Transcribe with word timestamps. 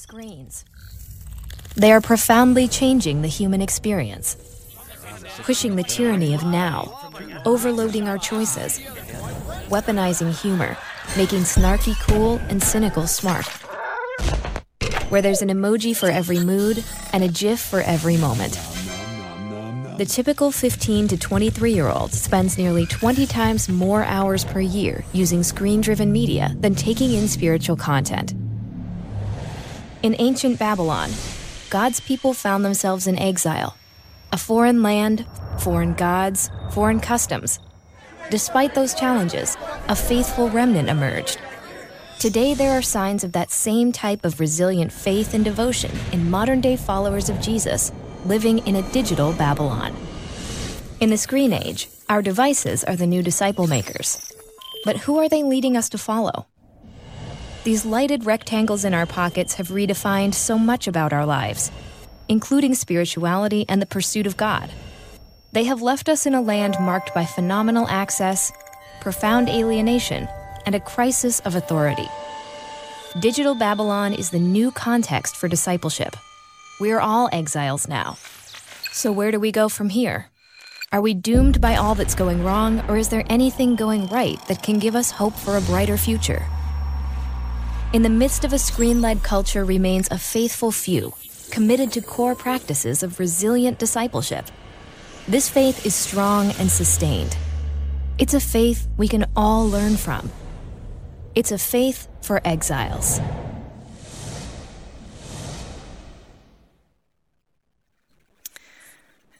Screens. 0.00 0.64
They 1.76 1.92
are 1.92 2.00
profoundly 2.00 2.68
changing 2.68 3.20
the 3.20 3.28
human 3.28 3.60
experience, 3.60 4.34
pushing 5.42 5.76
the 5.76 5.82
tyranny 5.82 6.32
of 6.32 6.42
now, 6.42 7.10
overloading 7.44 8.08
our 8.08 8.16
choices, 8.16 8.78
weaponizing 9.68 10.32
humor, 10.40 10.78
making 11.18 11.40
snarky 11.40 11.94
cool 12.08 12.38
and 12.48 12.62
cynical 12.62 13.06
smart. 13.06 13.46
Where 15.10 15.20
there's 15.20 15.42
an 15.42 15.50
emoji 15.50 15.94
for 15.94 16.08
every 16.08 16.38
mood 16.40 16.82
and 17.12 17.22
a 17.22 17.28
GIF 17.28 17.60
for 17.60 17.82
every 17.82 18.16
moment. 18.16 18.58
The 19.98 20.06
typical 20.08 20.50
15 20.50 21.08
to 21.08 21.18
23 21.18 21.74
year 21.74 21.88
old 21.88 22.14
spends 22.14 22.56
nearly 22.56 22.86
20 22.86 23.26
times 23.26 23.68
more 23.68 24.04
hours 24.04 24.46
per 24.46 24.60
year 24.60 25.04
using 25.12 25.42
screen 25.42 25.82
driven 25.82 26.10
media 26.10 26.56
than 26.58 26.74
taking 26.74 27.12
in 27.12 27.28
spiritual 27.28 27.76
content. 27.76 28.32
In 30.02 30.16
ancient 30.18 30.58
Babylon, 30.58 31.10
God's 31.68 32.00
people 32.00 32.32
found 32.32 32.64
themselves 32.64 33.06
in 33.06 33.18
exile 33.18 33.76
a 34.32 34.38
foreign 34.38 34.82
land, 34.82 35.26
foreign 35.58 35.92
gods, 35.92 36.50
foreign 36.70 37.00
customs. 37.00 37.58
Despite 38.30 38.74
those 38.74 38.94
challenges, 38.94 39.58
a 39.88 39.96
faithful 39.96 40.48
remnant 40.48 40.88
emerged. 40.88 41.38
Today, 42.18 42.54
there 42.54 42.70
are 42.70 42.82
signs 42.82 43.24
of 43.24 43.32
that 43.32 43.50
same 43.50 43.92
type 43.92 44.24
of 44.24 44.40
resilient 44.40 44.90
faith 44.90 45.34
and 45.34 45.44
devotion 45.44 45.90
in 46.12 46.30
modern 46.30 46.62
day 46.62 46.76
followers 46.76 47.28
of 47.28 47.40
Jesus 47.40 47.92
living 48.24 48.66
in 48.66 48.76
a 48.76 48.92
digital 48.92 49.34
Babylon. 49.34 49.94
In 51.00 51.10
the 51.10 51.18
screen 51.18 51.52
age, 51.52 51.88
our 52.08 52.22
devices 52.22 52.84
are 52.84 52.96
the 52.96 53.06
new 53.06 53.22
disciple 53.22 53.66
makers. 53.66 54.32
But 54.84 54.98
who 54.98 55.18
are 55.18 55.28
they 55.28 55.42
leading 55.42 55.76
us 55.76 55.90
to 55.90 55.98
follow? 55.98 56.46
These 57.62 57.84
lighted 57.84 58.24
rectangles 58.24 58.86
in 58.86 58.94
our 58.94 59.04
pockets 59.04 59.54
have 59.54 59.68
redefined 59.68 60.32
so 60.32 60.58
much 60.58 60.88
about 60.88 61.12
our 61.12 61.26
lives, 61.26 61.70
including 62.26 62.74
spirituality 62.74 63.66
and 63.68 63.82
the 63.82 63.86
pursuit 63.86 64.26
of 64.26 64.38
God. 64.38 64.70
They 65.52 65.64
have 65.64 65.82
left 65.82 66.08
us 66.08 66.24
in 66.24 66.34
a 66.34 66.40
land 66.40 66.76
marked 66.80 67.12
by 67.12 67.26
phenomenal 67.26 67.86
access, 67.88 68.50
profound 69.02 69.50
alienation, 69.50 70.26
and 70.64 70.74
a 70.74 70.80
crisis 70.80 71.40
of 71.40 71.54
authority. 71.54 72.08
Digital 73.18 73.54
Babylon 73.54 74.14
is 74.14 74.30
the 74.30 74.38
new 74.38 74.70
context 74.70 75.36
for 75.36 75.46
discipleship. 75.46 76.16
We're 76.80 77.00
all 77.00 77.28
exiles 77.30 77.88
now. 77.88 78.16
So, 78.90 79.12
where 79.12 79.30
do 79.30 79.38
we 79.38 79.52
go 79.52 79.68
from 79.68 79.90
here? 79.90 80.30
Are 80.92 81.02
we 81.02 81.12
doomed 81.12 81.60
by 81.60 81.76
all 81.76 81.94
that's 81.94 82.14
going 82.14 82.42
wrong, 82.42 82.80
or 82.88 82.96
is 82.96 83.10
there 83.10 83.24
anything 83.28 83.76
going 83.76 84.06
right 84.06 84.40
that 84.48 84.62
can 84.62 84.78
give 84.78 84.96
us 84.96 85.10
hope 85.10 85.34
for 85.34 85.58
a 85.58 85.60
brighter 85.60 85.98
future? 85.98 86.46
In 87.92 88.02
the 88.02 88.08
midst 88.08 88.44
of 88.44 88.52
a 88.52 88.58
screen 88.58 89.00
led 89.00 89.24
culture 89.24 89.64
remains 89.64 90.06
a 90.12 90.16
faithful 90.16 90.70
few, 90.70 91.12
committed 91.50 91.90
to 91.92 92.00
core 92.00 92.36
practices 92.36 93.02
of 93.02 93.18
resilient 93.18 93.80
discipleship. 93.80 94.44
This 95.26 95.48
faith 95.48 95.84
is 95.84 95.92
strong 95.92 96.52
and 96.60 96.70
sustained. 96.70 97.36
It's 98.16 98.32
a 98.32 98.38
faith 98.38 98.86
we 98.96 99.08
can 99.08 99.26
all 99.34 99.68
learn 99.68 99.96
from. 99.96 100.30
It's 101.34 101.50
a 101.50 101.58
faith 101.58 102.06
for 102.22 102.40
exiles. 102.44 103.20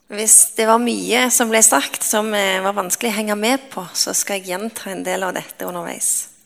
Hvis 0.09 0.57
det 0.57 0.67
var 0.67 0.83
mye 0.83 1.31
som 1.31 1.55
ble 1.55 1.63
sagt 1.63 2.03
som 2.03 2.35
eh, 2.35 2.59
var 2.59 2.75
vanskelig 2.75 3.13
å 3.13 3.19
henge 3.21 3.39
med 3.39 3.71
på, 3.71 3.87
så 3.95 4.11
skal 4.11 4.41
jeg 4.41 4.51
gjenta 4.51 4.91
en 4.91 5.07
del 5.07 5.23
av 5.23 5.39
dette 5.39 5.71
underveis. 5.71 6.40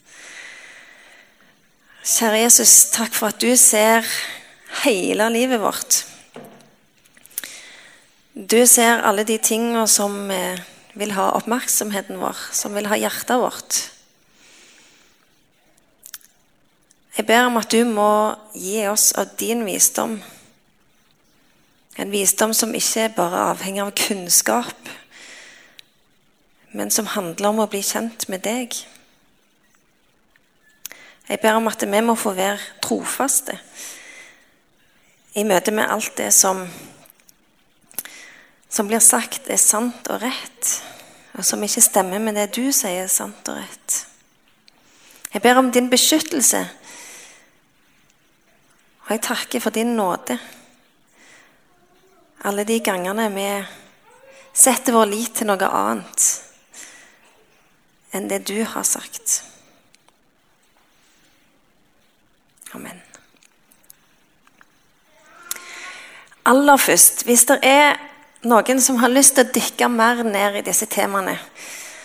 Kjære 2.04 2.42
Jesus, 2.42 2.72
takk 2.92 3.14
for 3.16 3.32
at 3.32 3.40
du 3.40 3.54
ser 3.56 4.04
hele 4.84 5.28
livet 5.32 5.62
vårt. 5.62 6.02
Du 8.34 8.60
ser 8.68 9.00
alle 9.00 9.24
de 9.24 9.38
tingene 9.40 9.86
som 9.88 10.30
eh, 10.30 10.60
vil 10.94 11.14
ha 11.16 11.30
oppmerksomheten 11.38 12.20
vår, 12.20 12.38
som 12.52 12.76
vil 12.76 12.90
ha 12.92 12.98
hjertet 13.00 13.40
vårt. 13.40 13.80
Jeg 17.16 17.26
ber 17.30 17.48
om 17.48 17.56
at 17.58 17.72
du 17.72 17.84
må 17.88 18.34
gi 18.52 18.84
oss 18.90 19.12
av 19.16 19.32
din 19.40 19.64
visdom 19.64 20.18
en 21.96 22.10
visdom 22.10 22.54
som 22.54 22.74
ikke 22.74 23.12
bare 23.16 23.50
avhenger 23.52 23.86
av 23.86 23.94
kunnskap, 23.98 24.88
men 26.74 26.90
som 26.90 27.06
handler 27.06 27.52
om 27.52 27.62
å 27.62 27.68
bli 27.70 27.82
kjent 27.86 28.26
med 28.32 28.42
deg. 28.46 28.74
Jeg 31.28 31.40
ber 31.40 31.56
om 31.56 31.68
at 31.70 31.82
vi 31.82 32.00
må 32.04 32.14
få 32.20 32.34
være 32.36 32.58
trofaste 32.84 33.56
i 35.34 35.44
møte 35.44 35.72
med 35.74 35.88
alt 35.90 36.12
det 36.18 36.28
som, 36.36 36.60
som 38.68 38.90
blir 38.90 39.00
sagt, 39.02 39.48
er 39.50 39.58
sant 39.58 40.10
og 40.12 40.20
rett, 40.22 40.72
og 41.34 41.46
som 41.46 41.62
ikke 41.64 41.82
stemmer 41.82 42.20
med 42.22 42.36
det 42.38 42.50
du 42.54 42.68
sier 42.72 43.06
er 43.06 43.10
sant 43.12 43.48
og 43.50 43.56
rett. 43.58 43.96
Jeg 45.34 45.42
ber 45.42 45.58
om 45.58 45.72
din 45.74 45.88
beskyttelse, 45.90 46.60
og 49.04 49.16
jeg 49.16 49.24
takker 49.26 49.64
for 49.64 49.74
din 49.74 49.96
nåde 49.96 50.38
alle 52.44 52.64
de 52.64 52.78
gangene 52.84 53.30
vi 53.32 53.48
setter 54.52 54.92
vår 54.92 55.08
lit 55.08 55.32
til 55.38 55.48
noe 55.48 55.68
annet 55.72 56.26
enn 58.14 58.28
det 58.28 58.42
du 58.46 58.58
har 58.68 58.84
sagt. 58.84 59.40
Amen. 62.74 63.00
Aller 66.44 66.76
først, 66.76 67.24
hvis 67.24 67.46
det 67.48 67.58
er 67.64 67.96
noen 68.44 68.82
som 68.84 69.00
har 69.00 69.12
lyst 69.12 69.38
til 69.38 69.46
å 69.46 69.54
dykke 69.54 69.88
mer 69.88 70.20
ned 70.26 70.60
i 70.60 70.66
disse 70.66 70.86
temaene, 70.92 71.38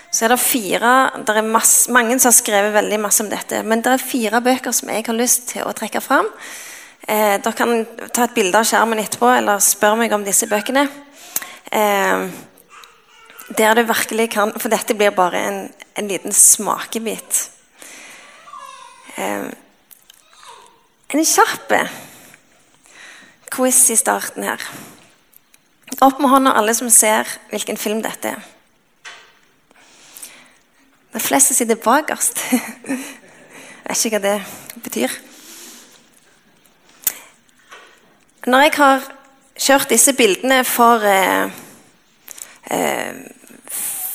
så 0.09 0.25
er 0.25 0.33
det 0.33 0.39
fire 0.41 0.93
det 1.27 1.35
er 1.37 1.45
masse, 1.45 1.91
Mange 1.93 2.15
som 2.17 2.31
har 2.31 2.37
skrevet 2.39 2.73
veldig 2.73 2.99
masse 3.03 3.21
om 3.25 3.29
dette, 3.29 3.61
men 3.67 3.83
det 3.83 3.91
er 3.93 4.09
fire 4.13 4.41
bøker 4.41 4.73
som 4.73 4.89
jeg 4.89 5.05
har 5.05 5.17
lyst 5.17 5.51
til 5.51 5.67
å 5.67 5.75
trekke 5.75 6.01
fram 6.01 6.29
Eh, 7.09 7.39
dere 7.41 7.55
kan 7.57 7.85
ta 8.13 8.27
et 8.27 8.35
bilde 8.35 8.59
av 8.59 8.67
skjermen 8.69 8.99
etterpå 9.01 9.29
eller 9.33 9.61
spørre 9.63 9.97
meg 9.97 10.11
om 10.13 10.21
disse 10.21 10.45
bøkene. 10.49 10.83
Eh, 11.71 12.27
der 13.57 13.79
du 13.79 13.81
virkelig 13.89 14.27
kan 14.35 14.51
For 14.59 14.69
dette 14.69 14.93
blir 14.93 15.15
bare 15.15 15.39
en, 15.39 15.57
en 15.97 16.07
liten 16.07 16.31
smakebit. 16.35 17.49
Eh, 19.17 19.47
en 21.09 21.25
kjapp 21.25 21.73
quiz 23.49 23.89
i 23.89 23.97
starten 23.97 24.45
her. 24.45 24.61
Opp 26.05 26.19
med 26.21 26.29
hånda 26.29 26.53
alle 26.55 26.73
som 26.77 26.89
ser 26.93 27.27
hvilken 27.49 27.79
film 27.81 28.03
dette 28.05 28.35
er. 28.35 28.43
De 31.09 31.19
fleste 31.19 31.55
sitter 31.57 31.79
bakerst. 31.81 32.43
Jeg 33.89 33.95
vet 33.95 34.05
ikke 34.05 34.19
hva 34.19 34.25
det 34.27 34.83
betyr. 34.85 35.13
Når 38.45 38.61
jeg 38.61 38.73
har 38.77 39.07
kjørt 39.57 39.89
disse 39.89 40.13
bildene 40.13 40.59
for, 40.63 41.01
eh, 41.03 41.49
eh, 42.69 43.17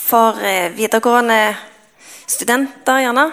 for 0.06 0.38
eh, 0.38 0.70
videregående 0.76 1.56
studenter, 2.26 3.02
gjerne, 3.02 3.26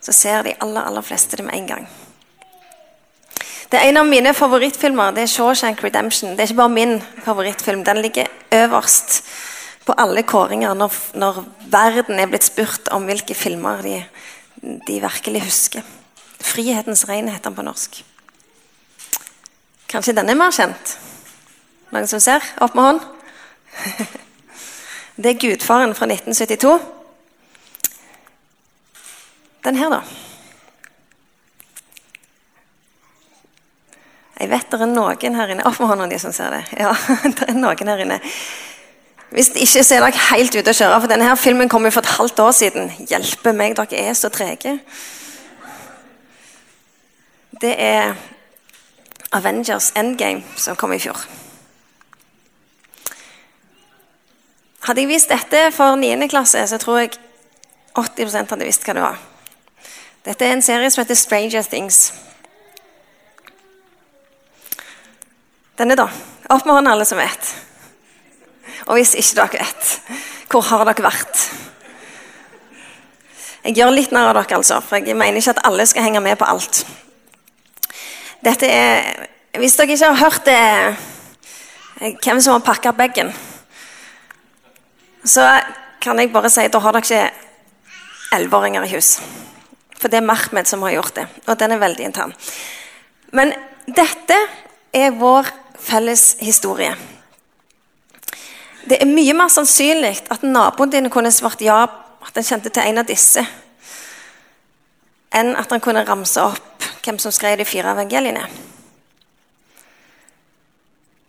så 0.00 0.14
ser 0.14 0.46
de 0.46 0.54
aller, 0.60 0.86
aller 0.86 1.02
fleste 1.02 1.36
det 1.36 1.44
med 1.44 1.58
en 1.58 1.66
gang. 1.66 1.90
Det 3.72 3.80
er 3.80 3.88
En 3.88 3.96
av 3.96 4.04
mine 4.04 4.34
favorittfilmer 4.36 5.14
det 5.16 5.22
er 5.22 5.26
'Shawshank 5.32 5.80
Redemption'. 5.80 6.36
Det 6.36 6.40
er 6.40 6.42
ikke 6.42 6.54
bare 6.54 6.68
min 6.68 7.02
favorittfilm. 7.24 7.84
Den 7.84 8.02
ligger 8.02 8.26
øverst 8.52 9.24
på 9.86 9.94
alle 9.98 10.22
kåringer 10.22 10.74
når, 10.74 10.92
når 11.14 11.44
verden 11.70 12.20
er 12.20 12.26
blitt 12.26 12.44
spurt 12.44 12.88
om 12.88 13.04
hvilke 13.04 13.34
filmer 13.34 13.80
de, 13.82 14.04
de 14.86 15.00
virkelig 15.00 15.42
husker. 15.42 15.80
'Frihetens 16.40 17.04
regn' 17.08 17.30
heter 17.30 17.48
den 17.48 17.54
på 17.54 17.62
norsk. 17.62 18.04
Kanskje 19.88 20.12
denne 20.12 20.30
er 20.30 20.36
mer 20.36 20.50
kjent? 20.50 20.98
Noen 21.92 22.06
som 22.06 22.20
ser? 22.20 22.44
Opp 22.60 22.74
med 22.74 22.84
hånd. 22.84 23.00
Det 25.22 25.26
er 25.26 25.40
'Gudfaren' 25.40 25.94
fra 25.94 26.06
1972. 26.06 26.80
Den 29.64 29.76
her, 29.76 29.88
da. 29.88 30.00
Jeg 34.42 34.50
vet 34.50 34.72
det 34.72 34.80
er 34.82 34.90
noen 34.90 35.36
her 35.38 35.52
inne 35.54 35.64
Opp 35.68 35.78
med 35.78 35.92
hånda, 35.92 36.08
de 36.10 36.18
som 36.18 36.32
ser 36.34 36.50
det. 36.50 36.62
Ja, 36.80 36.90
det 37.38 37.46
er 37.46 37.58
noen 37.58 37.90
her 37.92 38.02
inne. 38.02 38.18
Hvis 39.32 39.52
ikke 39.54 39.84
så 39.86 39.96
er 39.96 40.02
dere 40.02 40.24
helt 40.32 40.56
ute 40.56 40.72
å 40.72 40.76
kjøre, 40.76 40.96
for 41.00 41.08
denne 41.12 41.28
her 41.28 41.38
filmen 41.40 41.70
kom 41.70 41.86
jo 41.86 41.92
for 41.94 42.04
et 42.04 42.16
halvt 42.18 42.42
år 42.42 42.56
siden. 42.56 42.90
Hjelpe 43.08 43.54
meg, 43.56 43.76
dere 43.78 44.10
er 44.10 44.18
så 44.18 44.32
trege. 44.34 44.74
Det 47.62 47.70
er 47.78 48.16
Avengers 49.32 49.92
Endgame, 49.96 50.42
som 50.58 50.76
kom 50.76 50.92
i 50.92 51.00
fjor. 51.00 51.22
Hadde 54.82 55.04
jeg 55.04 55.12
vist 55.12 55.30
dette 55.30 55.68
for 55.72 55.94
9. 55.96 56.26
klasse, 56.28 56.66
så 56.66 56.80
tror 56.82 57.04
jeg 57.04 57.14
80% 57.94 58.50
hadde 58.50 58.66
visst 58.66 58.84
hva 58.84 58.98
det 58.98 59.06
var. 59.06 59.22
Dette 60.26 60.44
er 60.44 60.56
en 60.56 60.66
serie 60.66 60.90
som 60.90 61.04
heter 61.04 61.16
Stranger 61.16 61.62
Things. 61.62 62.10
Denne, 65.78 65.96
da. 65.98 66.08
Opp 66.52 66.66
med 66.66 66.74
hånden, 66.74 66.92
alle 66.92 67.06
som 67.08 67.20
vet. 67.20 67.52
Og 68.88 68.98
hvis 68.98 69.14
ikke 69.18 69.38
dere 69.38 69.62
vet, 69.62 69.92
hvor 70.50 70.64
har 70.68 70.84
dere 70.88 71.04
vært? 71.04 71.44
Jeg 73.62 73.76
gjør 73.78 73.94
litt 73.94 74.10
narr 74.14 74.32
av 74.32 74.40
dere, 74.40 74.58
altså, 74.58 74.80
for 74.82 74.98
jeg 74.98 75.16
mener 75.16 75.38
ikke 75.38 75.54
at 75.54 75.64
alle 75.68 75.86
skal 75.86 76.08
henge 76.08 76.22
med 76.24 76.38
på 76.40 76.48
alt. 76.50 76.82
Dette 78.42 78.66
er 78.66 79.28
Hvis 79.52 79.76
dere 79.76 79.92
ikke 79.92 80.08
har 80.08 80.16
hørt 80.16 80.46
det, 80.48 82.16
hvem 82.24 82.38
som 82.40 82.54
har 82.54 82.62
pakka 82.64 82.94
bagen, 82.96 83.28
så 85.24 85.44
kan 86.00 86.18
jeg 86.18 86.32
bare 86.32 86.50
si 86.50 86.64
da 86.72 86.80
har 86.80 86.96
dere 86.96 87.04
ikke 87.04 88.38
elleveåringer 88.38 88.86
i 88.86 88.94
hus. 88.94 89.20
For 90.00 90.08
det 90.08 90.22
er 90.22 90.26
Mahmed 90.26 90.66
som 90.66 90.82
har 90.82 90.96
gjort 90.96 91.14
det, 91.20 91.26
og 91.46 91.58
den 91.60 91.76
er 91.76 91.82
veldig 91.84 92.06
intern. 92.08 92.32
Men 93.36 93.52
dette 93.86 94.38
er 94.92 95.14
vår 95.16 95.48
felles 95.80 96.36
historie. 96.40 96.92
Det 98.84 98.98
er 99.00 99.08
mye 99.08 99.34
mer 99.36 99.50
sannsynlig 99.52 100.16
at 100.32 100.44
naboen 100.44 100.90
din 100.92 101.10
kunne 101.10 101.32
svart 101.32 101.62
ja, 101.62 101.84
at 102.22 102.38
han 102.38 102.46
kjente 102.46 102.70
til 102.70 102.86
en 102.86 103.00
av 103.02 103.08
disse, 103.08 103.42
enn 105.32 105.54
at 105.58 105.70
han 105.72 105.82
kunne 105.82 106.04
ramse 106.06 106.42
opp 106.42 106.86
hvem 107.02 107.18
som 107.22 107.34
skrev 107.34 107.58
de 107.58 107.66
fire 107.66 107.94
evangeliene. 107.94 108.44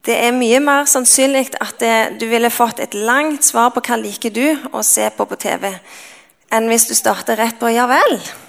Det 0.04 0.16
er 0.20 0.36
mye 0.36 0.60
mer 0.60 0.88
sannsynlig 0.90 1.54
at 1.64 1.78
det, 1.80 1.98
du 2.20 2.28
ville 2.28 2.52
fått 2.52 2.82
et 2.84 2.98
langt 2.98 3.46
svar 3.48 3.72
på 3.72 3.82
hva 3.86 3.96
liker 4.02 4.34
du 4.36 4.46
å 4.76 4.82
se 4.84 5.06
på 5.16 5.26
på 5.30 5.38
TV, 5.40 5.70
enn 6.52 6.68
hvis 6.68 6.90
du 6.90 6.96
starter 6.98 7.40
rett 7.40 7.60
på 7.60 7.72
'ja 7.72 7.88
vel'. 7.88 8.43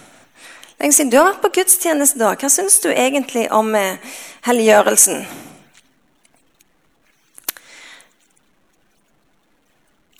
Lenge 0.85 0.99
siden 0.99 1.11
du 1.15 1.17
har 1.17 1.31
vært 1.31 1.41
på 1.41 1.49
gudstjeneste, 1.63 2.19
da. 2.21 2.35
Hva 2.37 2.49
syns 2.53 2.75
du 2.85 2.91
egentlig 2.93 3.47
om 3.57 3.71
eh, 3.73 3.97
helliggjørelsen? 4.45 5.23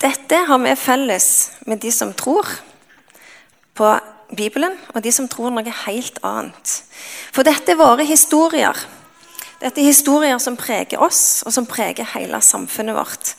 Dette 0.01 0.41
har 0.49 0.63
vi 0.65 0.73
felles 0.73 1.29
med 1.69 1.83
de 1.85 1.93
som 1.93 2.15
tror 2.17 2.49
på 3.77 3.93
Bibelen, 4.33 4.81
og 4.95 5.05
de 5.05 5.13
som 5.13 5.29
tror 5.29 5.53
noe 5.53 5.77
helt 5.85 6.17
annet. 6.25 6.75
For 7.29 7.45
dette 7.45 7.75
er 7.75 7.81
våre 7.85 8.09
historier. 8.09 8.87
Dette 9.61 9.85
er 9.85 9.91
historier 9.93 10.41
som 10.41 10.57
preger 10.57 10.97
oss, 10.97 11.43
og 11.45 11.53
som 11.53 11.69
preger 11.69 12.09
hele 12.17 12.41
samfunnet 12.41 12.97
vårt. 12.97 13.35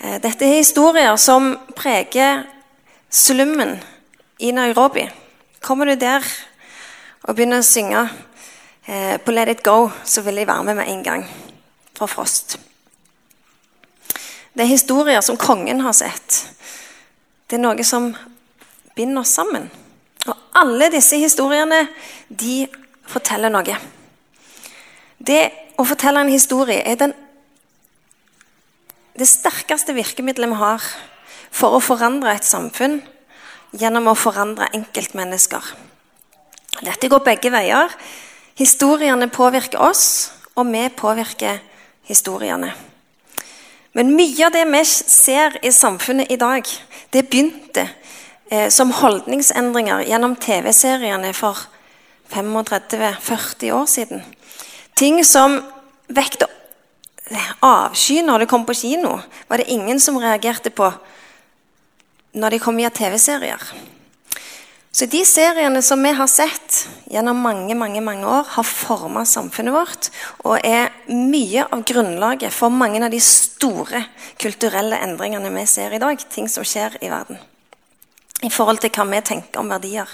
Eh, 0.00 0.16
dette 0.16 0.48
er 0.48 0.62
historier 0.62 1.12
som 1.20 1.58
preger 1.76 2.46
slummen 3.12 3.82
i 4.40 4.56
Nairobi. 4.56 5.10
Kommer 5.62 5.86
du 5.86 5.94
der 5.94 6.24
og 7.22 7.36
begynner 7.36 7.60
å 7.62 7.66
synge 7.66 8.00
eh, 8.90 9.14
på 9.22 9.30
Let 9.30 9.52
It 9.52 9.60
Go, 9.62 9.86
så 10.02 10.24
vil 10.26 10.40
jeg 10.40 10.48
være 10.48 10.64
med 10.66 10.80
med 10.80 10.90
en 10.90 11.04
gang. 11.06 11.22
Fra 11.94 12.08
Frost. 12.10 12.56
Det 14.52 14.64
er 14.64 14.72
historier 14.72 15.22
som 15.22 15.38
kongen 15.38 15.84
har 15.84 15.94
sett. 15.94 16.40
Det 17.46 17.60
er 17.60 17.62
noe 17.62 17.86
som 17.86 18.10
binder 18.96 19.22
oss 19.22 19.36
sammen. 19.38 19.68
Og 20.26 20.34
alle 20.58 20.90
disse 20.90 21.20
historiene, 21.22 21.84
de 22.26 22.66
forteller 23.06 23.54
noe. 23.54 23.78
Det 25.22 25.42
å 25.78 25.86
fortelle 25.86 26.26
en 26.26 26.32
historie 26.32 26.82
er 26.82 26.98
den, 26.98 27.14
det 29.14 29.30
sterkeste 29.30 29.94
virkemidlet 29.94 30.50
vi 30.50 30.58
har 30.58 30.90
for 31.54 31.78
å 31.78 31.84
forandre 31.84 32.34
et 32.34 32.48
samfunn 32.48 32.98
gjennom 33.72 34.10
å 34.10 34.18
forandre 34.18 34.68
enkeltmennesker. 34.76 35.64
Dette 36.82 37.08
går 37.08 37.24
begge 37.24 37.52
veier. 37.52 37.92
Historiene 38.58 39.28
påvirker 39.32 39.80
oss, 39.80 40.32
og 40.56 40.68
vi 40.72 40.86
påvirker 40.96 41.60
historiene. 42.08 42.72
Men 43.92 44.14
mye 44.16 44.46
av 44.46 44.54
det 44.54 44.64
vi 44.68 44.82
ser 44.88 45.58
i 45.64 45.72
samfunnet 45.72 46.30
i 46.32 46.40
dag, 46.40 46.64
det 47.12 47.26
begynte 47.28 47.86
eh, 48.50 48.68
som 48.72 48.92
holdningsendringer 48.96 50.06
gjennom 50.08 50.36
TV-seriene 50.40 51.32
for 51.36 51.66
35-40 52.32 53.72
år 53.76 53.86
siden. 53.86 54.24
Ting 54.96 55.20
som 55.24 55.60
vekte 56.08 56.48
avsky 57.64 58.20
når 58.24 58.42
det 58.42 58.50
kom 58.50 58.64
på 58.68 58.76
kino, 58.76 59.18
var 59.48 59.60
det 59.60 59.70
ingen 59.72 60.00
som 60.00 60.18
reagerte 60.20 60.70
på 60.70 60.90
når 62.32 62.54
de 62.54 62.60
kom 62.62 62.78
via 62.80 62.90
TV-serier. 62.90 63.60
Så 64.92 65.06
de 65.08 65.22
seriene 65.24 65.80
som 65.82 66.02
vi 66.04 66.10
har 66.12 66.28
sett 66.28 66.82
gjennom 67.08 67.38
mange 67.40 67.74
mange, 67.74 68.00
mange 68.04 68.26
år, 68.28 68.44
har 68.56 68.66
forma 68.68 69.24
samfunnet 69.24 69.72
vårt 69.72 70.10
og 70.44 70.58
er 70.60 70.92
mye 71.08 71.64
av 71.64 71.84
grunnlaget 71.88 72.52
for 72.52 72.68
mange 72.68 73.00
av 73.00 73.08
de 73.12 73.20
store 73.24 74.04
kulturelle 74.40 74.98
endringene 75.00 75.48
vi 75.54 75.64
ser 75.66 75.96
i 75.96 76.02
dag. 76.02 76.20
Ting 76.28 76.48
som 76.48 76.66
skjer 76.68 76.98
i 77.00 77.08
verden. 77.08 77.40
I 78.44 78.52
forhold 78.52 78.82
til 78.82 78.92
hva 78.92 79.08
vi 79.08 79.24
tenker 79.24 79.62
om 79.62 79.72
verdier. 79.72 80.12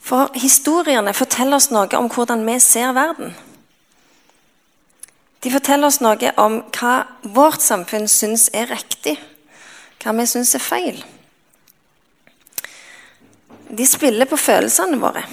For 0.00 0.32
historiene 0.40 1.12
forteller 1.12 1.60
oss 1.60 1.68
noe 1.74 1.92
om 1.98 2.08
hvordan 2.08 2.46
vi 2.48 2.56
ser 2.64 2.96
verden. 2.96 3.34
De 5.44 5.52
forteller 5.52 5.92
oss 5.92 6.00
noe 6.00 6.32
om 6.40 6.62
hva 6.72 6.94
vårt 7.36 7.60
samfunn 7.60 8.08
syns 8.08 8.48
er 8.56 8.72
riktig, 8.72 9.18
hva 10.02 10.14
vi 10.16 10.26
syns 10.30 10.54
er 10.54 10.62
feil. 10.62 11.00
De 13.68 13.86
spiller 13.86 14.28
på 14.28 14.38
følelsene 14.40 15.00
våre. 15.00 15.24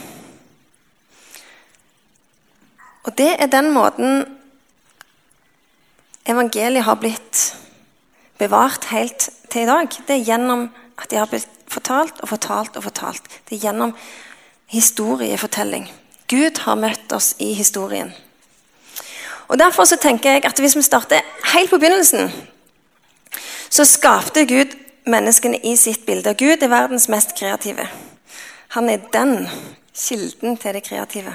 Og 3.06 3.14
det 3.18 3.36
er 3.38 3.52
den 3.52 3.70
måten 3.74 4.26
evangeliet 6.26 6.88
har 6.88 6.98
blitt 7.00 7.44
bevart 8.42 8.90
helt 8.92 9.30
til 9.52 9.64
i 9.64 9.70
dag. 9.70 9.88
Det 10.08 10.18
er 10.18 10.26
gjennom 10.26 10.68
at 10.98 11.12
de 11.12 11.20
har 11.22 11.30
blitt 11.30 11.52
fortalt 11.72 12.20
og 12.24 12.32
fortalt 12.34 12.78
og 12.78 12.88
fortalt. 12.88 13.30
Det 13.46 13.58
er 13.58 13.68
gjennom 13.68 13.94
historiefortelling. 14.74 15.88
Gud 16.28 16.64
har 16.66 16.80
møtt 16.82 17.14
oss 17.14 17.36
i 17.40 17.54
historien. 17.54 18.12
Og 19.48 19.60
Derfor 19.62 19.86
så 19.86 20.00
tenker 20.02 20.32
jeg 20.32 20.46
at 20.46 20.60
hvis 20.60 20.76
vi 20.76 20.82
starter 20.82 21.22
helt 21.54 21.70
på 21.70 21.78
begynnelsen, 21.78 22.32
så 23.76 23.84
skapte 23.86 24.46
Gud 24.48 24.72
menneskene 25.04 25.60
i 25.68 25.76
sitt 25.78 26.06
bilde. 26.08 26.32
Gud 26.40 26.64
er 26.64 26.72
verdens 26.72 27.10
mest 27.12 27.36
kreative. 27.36 27.90
Han 28.76 28.88
er 28.90 29.04
den 29.12 29.50
kilden 29.96 30.56
til 30.60 30.78
det 30.78 30.84
kreative. 30.86 31.34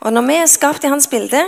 Og 0.00 0.12
når 0.12 0.26
vi 0.26 0.38
er 0.40 0.50
skapt 0.50 0.84
i 0.84 0.90
hans 0.90 1.06
bilde, 1.10 1.44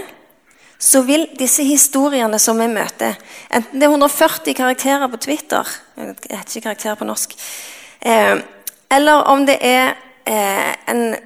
så 0.79 1.03
vil 1.05 1.27
disse 1.39 1.65
historiene 1.67 2.39
som 2.41 2.57
vi 2.57 2.67
møter 2.71 3.19
Enten 3.53 3.83
det 3.83 3.85
er 3.85 3.93
140 3.93 4.55
karakterer 4.57 5.11
på 5.13 5.19
Twitter 5.21 5.69
Jeg 5.99 6.15
heter 6.25 6.57
ikke 6.57 6.63
karakterer 6.71 6.97
på 6.97 7.05
norsk. 7.05 7.35
Eh, 8.01 8.41
eller 8.91 9.27
om 9.29 9.45
det 9.47 9.59
er 9.61 9.93
eh, 10.25 10.73
en 10.89 11.17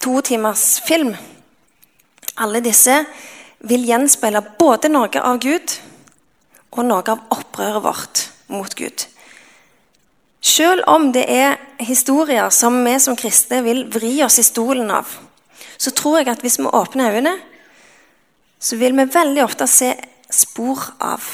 to 0.00 0.22
timers 0.24 0.80
film 0.86 1.12
Alle 2.38 2.64
disse 2.64 2.96
vil 3.60 3.84
gjenspeile 3.84 4.40
både 4.56 4.88
noe 4.88 5.20
av 5.20 5.36
Gud 5.42 5.76
og 6.78 6.86
noe 6.86 7.02
av 7.10 7.24
opprøret 7.34 7.82
vårt 7.82 8.24
mot 8.54 8.74
Gud. 8.78 9.06
Selv 10.40 10.86
om 10.86 11.10
det 11.12 11.24
er 11.26 11.58
historier 11.82 12.50
som 12.54 12.78
vi 12.86 12.94
som 13.02 13.18
kristne 13.18 13.60
vil 13.66 13.84
vri 13.90 14.14
oss 14.22 14.38
i 14.38 14.46
stolen 14.46 14.90
av, 14.94 15.10
så 15.78 15.90
tror 15.94 16.20
jeg 16.20 16.30
at 16.30 16.44
hvis 16.44 16.60
vi 16.60 16.70
åpner 16.70 17.18
øynene, 17.18 17.34
så 18.58 18.78
vil 18.78 18.94
vi 18.98 19.10
veldig 19.14 19.42
ofte 19.44 19.66
se 19.70 19.92
spor 20.30 20.80
av 21.02 21.26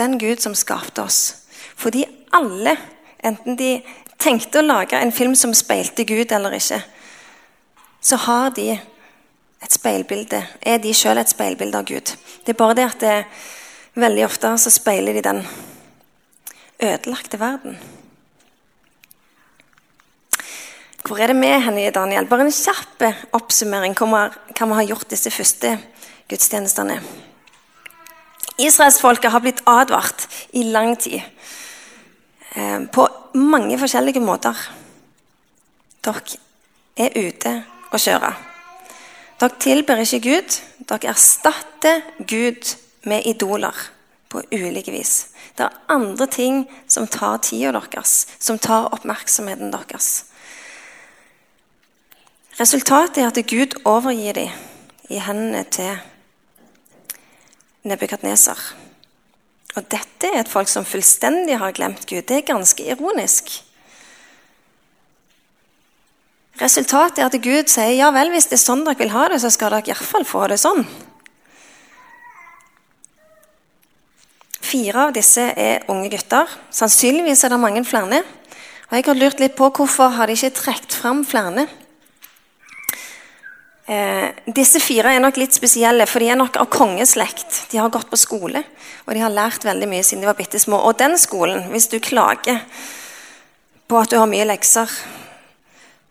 den 0.00 0.18
Gud 0.20 0.40
som 0.44 0.54
skapte 0.56 1.04
oss. 1.04 1.44
Fordi 1.76 2.04
alle, 2.36 2.76
enten 3.24 3.56
de 3.56 3.74
tenkte 4.20 4.60
å 4.60 4.66
lage 4.66 4.96
en 4.96 5.12
film 5.12 5.34
som 5.36 5.54
speilte 5.56 6.06
Gud 6.08 6.32
eller 6.32 6.56
ikke, 6.56 6.80
så 8.02 8.18
har 8.26 8.52
de 8.56 8.70
et 9.62 9.72
speilbilde, 9.72 10.40
er 10.60 10.80
de 10.82 10.94
sjøl 10.96 11.20
et 11.20 11.30
speilbilde 11.30 11.78
av 11.78 11.86
Gud. 11.86 12.14
Det 12.42 12.54
er 12.54 12.58
bare 12.58 12.76
det 12.78 12.86
at 12.88 13.02
det, 13.02 13.18
veldig 13.94 14.24
ofte 14.26 14.52
så 14.58 14.72
speiler 14.72 15.16
de 15.16 15.24
den 15.24 15.42
ødelagte 16.82 17.40
verden. 17.40 17.78
Hvor 21.02 21.18
er 21.18 21.32
det 21.32 21.40
vi 21.40 21.50
henne, 21.50 21.90
Daniel? 21.90 22.26
Bare 22.30 22.46
en 22.46 22.54
kjapp 22.54 23.02
oppsummering 23.34 23.96
hva 23.98 24.28
vi 24.54 24.76
har 24.78 24.86
gjort 24.86 25.10
disse 25.10 25.30
første 25.34 25.74
gudstjenestene. 26.30 27.00
Israelsfolket 28.62 29.32
har 29.32 29.42
blitt 29.42 29.62
advart 29.66 30.28
i 30.52 30.62
lang 30.62 30.94
tid. 31.00 31.20
Eh, 32.54 32.80
på 32.92 33.08
mange 33.34 33.78
forskjellige 33.80 34.22
måter. 34.22 34.56
Dere 36.04 36.38
er 36.96 37.16
ute 37.16 37.52
å 37.90 37.98
kjøre. 37.98 38.32
Dere 39.40 39.58
tilber 39.58 40.02
ikke 40.04 40.22
Gud. 40.22 40.58
Dere 40.86 41.12
erstatter 41.12 42.02
Gud 42.28 42.76
med 43.02 43.26
idoler 43.26 43.76
på 44.32 44.42
ulike 44.52 44.92
vis. 44.92 45.28
Det 45.56 45.66
er 45.66 45.80
andre 45.92 46.26
ting 46.26 46.62
som 46.88 47.06
tar 47.06 47.42
tida 47.44 47.72
deres, 47.76 48.26
som 48.38 48.58
tar 48.58 48.92
oppmerksomheten 48.94 49.72
deres. 49.74 50.24
Resultatet 52.60 53.22
er 53.22 53.30
at 53.30 53.40
Gud 53.48 53.76
overgir 53.88 54.36
dem 54.36 55.12
i 55.12 55.20
hendene 55.20 55.64
til 55.64 55.98
Nebukadneser. 57.88 58.58
Og 59.74 59.86
dette 59.90 60.28
er 60.28 60.42
et 60.42 60.50
folk 60.52 60.68
som 60.68 60.86
fullstendig 60.86 61.56
har 61.58 61.72
glemt 61.76 62.04
Gud. 62.06 62.22
Det 62.28 62.36
er 62.36 62.50
ganske 62.52 62.84
ironisk. 62.84 63.50
Resultatet 66.60 67.22
er 67.22 67.30
at 67.30 67.40
Gud 67.42 67.72
sier 67.72 67.96
ja 67.96 68.10
vel, 68.14 68.30
hvis 68.30 68.50
det 68.50 68.58
er 68.58 68.62
sånn 68.66 68.84
dere 68.86 69.00
vil 69.00 69.14
ha 69.14 69.24
det, 69.32 69.40
så 69.42 69.50
skal 69.50 69.72
dere 69.72 69.94
iallfall 69.94 70.28
få 70.28 70.44
det 70.52 70.60
sånn. 70.60 70.84
Fire 74.72 75.08
av 75.08 75.12
disse 75.12 75.42
er 75.58 75.82
unge 75.92 76.08
gutter. 76.14 76.48
Sannsynligvis 76.72 77.44
er 77.44 77.52
det 77.52 77.60
mange 77.60 77.82
flere. 77.84 78.22
Og 78.88 78.94
jeg 78.96 79.04
har 79.04 79.18
lurt 79.18 79.40
litt 79.42 79.56
på 79.58 79.68
hvorfor 79.68 80.14
har 80.16 80.30
de 80.30 80.36
ikke 80.38 80.54
trukket 80.56 80.96
fram 80.96 81.20
flere. 81.28 81.66
Eh, 83.84 84.30
disse 84.46 84.80
fire 84.80 85.12
er 85.12 85.20
nok 85.20 85.36
litt 85.36 85.52
spesielle, 85.52 86.06
for 86.08 86.24
de 86.24 86.30
er 86.32 86.38
nok 86.40 86.56
av 86.62 86.70
kongeslekt. 86.72 87.66
De 87.72 87.80
har 87.82 87.92
gått 87.92 88.08
på 88.08 88.20
skole, 88.20 88.62
og 89.04 89.12
de 89.12 89.20
har 89.20 89.34
lært 89.34 89.66
veldig 89.66 89.88
mye 89.90 90.06
siden 90.06 90.24
de 90.24 90.30
var 90.30 90.38
bitte 90.40 90.60
små. 90.62 90.80
Og 90.86 90.96
den 91.02 91.18
skolen, 91.20 91.66
hvis 91.74 91.90
du 91.92 91.98
klager 92.00 92.62
på 93.90 93.98
at 94.00 94.08
du 94.08 94.16
har 94.22 94.30
mye 94.30 94.46
lekser, 94.48 94.88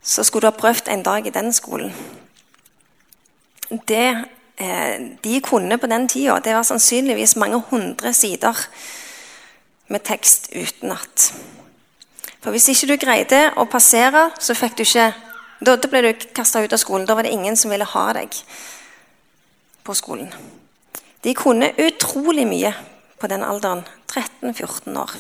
så 0.03 0.25
skulle 0.27 0.46
du 0.46 0.51
ha 0.51 0.60
prøvd 0.60 0.91
en 0.91 1.08
dag 1.08 1.25
i 1.25 1.34
den 1.34 1.50
skolen. 1.56 1.96
Det 3.89 4.06
de 4.62 5.39
kunne 5.41 5.77
på 5.82 5.88
den 5.89 6.08
tida, 6.12 6.39
det 6.44 6.53
var 6.53 6.63
sannsynligvis 6.68 7.36
mange 7.36 7.58
hundre 7.72 8.13
sider 8.13 8.58
med 9.88 10.03
tekst 10.06 10.51
utenat. 10.53 11.32
For 12.41 12.53
hvis 12.53 12.70
ikke 12.74 12.89
du 12.89 12.96
greide 13.01 13.41
å 13.58 13.65
passere, 13.70 14.30
så 14.39 14.56
fikk 14.58 14.77
du 14.77 14.84
ikke 14.86 15.12
da, 15.62 15.75
da 15.77 15.89
ble 15.89 16.01
du 16.08 16.27
kasta 16.34 16.63
ut 16.63 16.74
av 16.74 16.82
skolen. 16.82 17.06
Da 17.06 17.15
var 17.15 17.27
det 17.27 17.34
ingen 17.36 17.58
som 17.58 17.70
ville 17.74 17.86
ha 17.86 18.06
deg 18.18 18.34
på 19.86 19.96
skolen. 19.98 20.32
De 21.22 21.34
kunne 21.38 21.74
utrolig 21.77 22.48
mye 22.50 22.74
på 23.22 23.30
den 23.30 23.46
alderen. 23.46 23.84
13-14 24.12 24.98
år. 25.00 25.12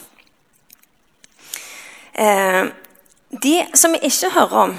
Eh, 2.13 2.65
de 3.43 3.53
som 3.77 3.93
vi 3.93 4.01
ikke 4.03 4.33
hører 4.33 4.57
om 4.65 4.73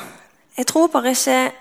Jeg 0.59 0.67
tror 0.69 0.91
bare 0.93 1.15
ikke 1.15 1.53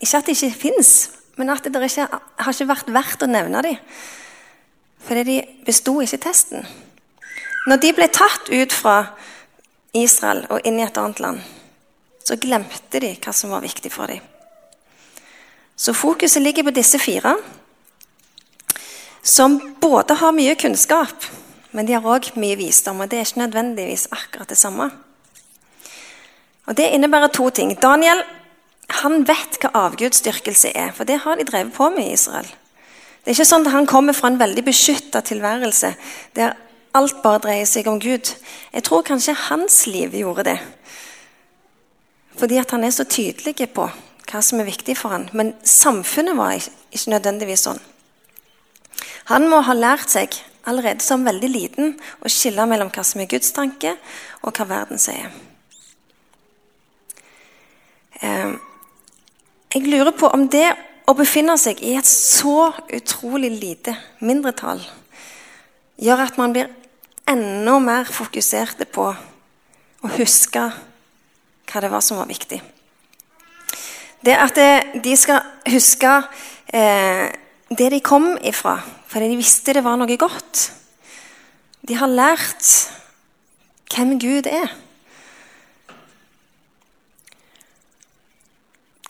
Ikke 0.00 0.18
at 0.18 0.26
de 0.26 0.34
ikke 0.36 0.58
fins, 0.60 0.90
men 1.36 1.50
at 1.50 1.66
det 1.66 1.82
ikke, 1.82 2.06
har 2.10 2.52
ikke 2.52 2.70
vært 2.70 2.92
verdt 2.94 3.24
å 3.26 3.30
nevne 3.30 3.62
dem. 3.66 3.78
Fordi 5.04 5.24
de 5.28 5.38
besto 5.66 5.96
ikke 6.00 6.22
testen. 6.24 6.64
Når 7.68 7.80
de 7.80 7.92
ble 7.96 8.08
tatt 8.12 8.50
ut 8.52 8.72
fra 8.72 8.96
Israel 9.96 10.44
og 10.52 10.64
inn 10.66 10.78
i 10.80 10.84
et 10.86 10.98
annet 11.00 11.20
land, 11.22 11.42
så 12.24 12.38
glemte 12.40 13.00
de 13.02 13.12
hva 13.20 13.34
som 13.36 13.52
var 13.52 13.64
viktig 13.64 13.92
for 13.92 14.08
dem. 14.08 14.22
Så 15.76 15.92
fokuset 15.96 16.42
ligger 16.42 16.68
på 16.68 16.74
disse 16.76 16.98
fire, 17.02 17.34
som 19.24 19.56
både 19.80 20.14
har 20.20 20.36
mye 20.36 20.54
kunnskap, 20.60 21.26
men 21.72 21.88
de 21.88 21.96
har 21.96 22.06
òg 22.06 22.30
mye 22.38 22.56
visdom. 22.60 23.00
Og 23.00 23.10
det 23.10 23.18
er 23.18 23.26
ikke 23.26 23.42
nødvendigvis 23.42 24.06
akkurat 24.12 24.48
det 24.48 24.60
samme. 24.60 24.90
Og 26.66 26.76
Det 26.76 26.92
innebærer 26.92 27.28
to 27.28 27.50
ting. 27.50 27.74
Daniel 27.82 28.22
han 28.88 29.24
vet 29.28 29.58
hva 29.62 29.70
avgudsdyrkelse 29.86 30.74
er, 30.76 30.92
for 30.92 31.08
det 31.08 31.22
har 31.24 31.38
de 31.38 31.46
drevet 31.48 31.72
på 31.74 31.88
med 31.94 32.08
i 32.08 32.14
Israel. 32.16 32.48
Det 33.24 33.32
er 33.32 33.38
ikke 33.38 33.48
sånn 33.48 33.64
at 33.64 33.72
han 33.72 33.88
kommer 33.88 34.16
fra 34.16 34.28
en 34.28 34.40
veldig 34.40 34.64
beskytta 34.66 35.22
tilværelse 35.24 35.94
der 36.36 36.56
alt 36.94 37.22
bare 37.24 37.40
dreier 37.46 37.68
seg 37.68 37.88
om 37.90 37.98
Gud. 37.98 38.34
Jeg 38.72 38.84
tror 38.86 39.06
kanskje 39.06 39.36
hans 39.48 39.86
liv 39.88 40.14
gjorde 40.14 40.44
det. 40.50 40.58
Fordi 42.36 42.58
at 42.60 42.70
han 42.74 42.84
er 42.84 42.92
så 42.94 43.06
tydelig 43.08 43.70
på 43.74 43.88
hva 44.28 44.42
som 44.42 44.60
er 44.60 44.68
viktig 44.68 44.96
for 44.98 45.14
han. 45.14 45.28
Men 45.32 45.54
samfunnet 45.64 46.36
var 46.36 46.58
ikke 46.58 47.14
nødvendigvis 47.14 47.66
sånn. 47.66 47.80
Han 49.32 49.48
må 49.48 49.62
ha 49.64 49.74
lært 49.74 50.12
seg 50.12 50.36
allerede 50.68 51.04
som 51.04 51.24
veldig 51.24 51.50
liten 51.50 51.96
å 52.24 52.30
skille 52.32 52.66
mellom 52.68 52.92
hva 52.92 53.04
som 53.04 53.22
er 53.22 53.30
Guds 53.30 53.52
tanke, 53.56 53.96
og 54.44 54.52
hva 54.56 54.68
verden 54.68 55.00
sier. 55.00 55.32
Ehm, 58.20 58.58
jeg 59.74 59.88
lurer 59.90 60.14
på 60.14 60.28
om 60.30 60.46
det 60.46 60.68
å 61.10 61.16
befinne 61.18 61.56
seg 61.58 61.80
i 61.82 61.96
et 61.98 62.06
så 62.06 62.70
utrolig 62.94 63.50
lite 63.50 63.96
mindretall 64.22 64.78
gjør 65.98 66.22
at 66.24 66.38
man 66.38 66.54
blir 66.54 66.70
enda 67.26 67.74
mer 67.82 68.06
fokuserte 68.06 68.86
på 68.86 69.08
å 69.10 70.12
huske 70.14 70.62
hva 71.64 71.82
det 71.82 71.90
var 71.90 72.04
som 72.04 72.20
var 72.20 72.30
viktig. 72.30 72.60
Det 74.24 74.36
at 74.38 74.60
de 75.02 75.16
skal 75.18 75.42
huske 75.72 76.12
eh, 76.70 77.26
det 77.68 77.90
de 77.92 78.00
kom 78.04 78.34
ifra, 78.46 78.76
fordi 79.10 79.32
de 79.32 79.40
visste 79.40 79.74
det 79.74 79.82
var 79.84 79.98
noe 79.98 80.20
godt. 80.20 80.68
De 81.82 81.98
har 81.98 82.08
lært 82.12 82.70
hvem 83.90 84.14
Gud 84.22 84.46
er. 84.46 84.70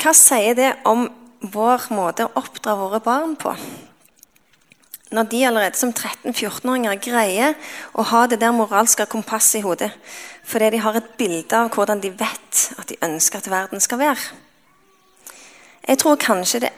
Hva 0.04 0.12
sier 0.12 0.52
det 0.52 0.70
om 0.84 1.06
vår 1.40 1.86
måte 1.96 2.26
å 2.26 2.32
oppdra 2.36 2.74
våre 2.76 2.98
barn 3.00 3.38
på? 3.40 3.54
Når 5.16 5.28
de 5.32 5.38
allerede 5.48 5.78
som 5.80 5.94
13-14-åringer 5.94 6.98
greier 7.00 7.54
å 7.96 8.04
ha 8.10 8.26
det 8.28 8.36
der 8.42 8.52
moralske 8.52 9.06
kompasset 9.08 9.62
i 9.62 9.64
hodet 9.64 9.88
fordi 10.44 10.68
de 10.74 10.80
har 10.84 10.98
et 10.98 11.06
bilde 11.16 11.56
av 11.56 11.70
hvordan 11.72 12.02
de 12.02 12.10
vet 12.12 12.58
at 12.76 12.90
de 12.90 12.98
ønsker 13.06 13.40
at 13.40 13.48
verden 13.48 13.80
skal 13.80 14.02
være. 14.02 14.34
Jeg 15.88 16.02
tror 16.02 16.20
kanskje 16.20 16.60
det 16.66 16.72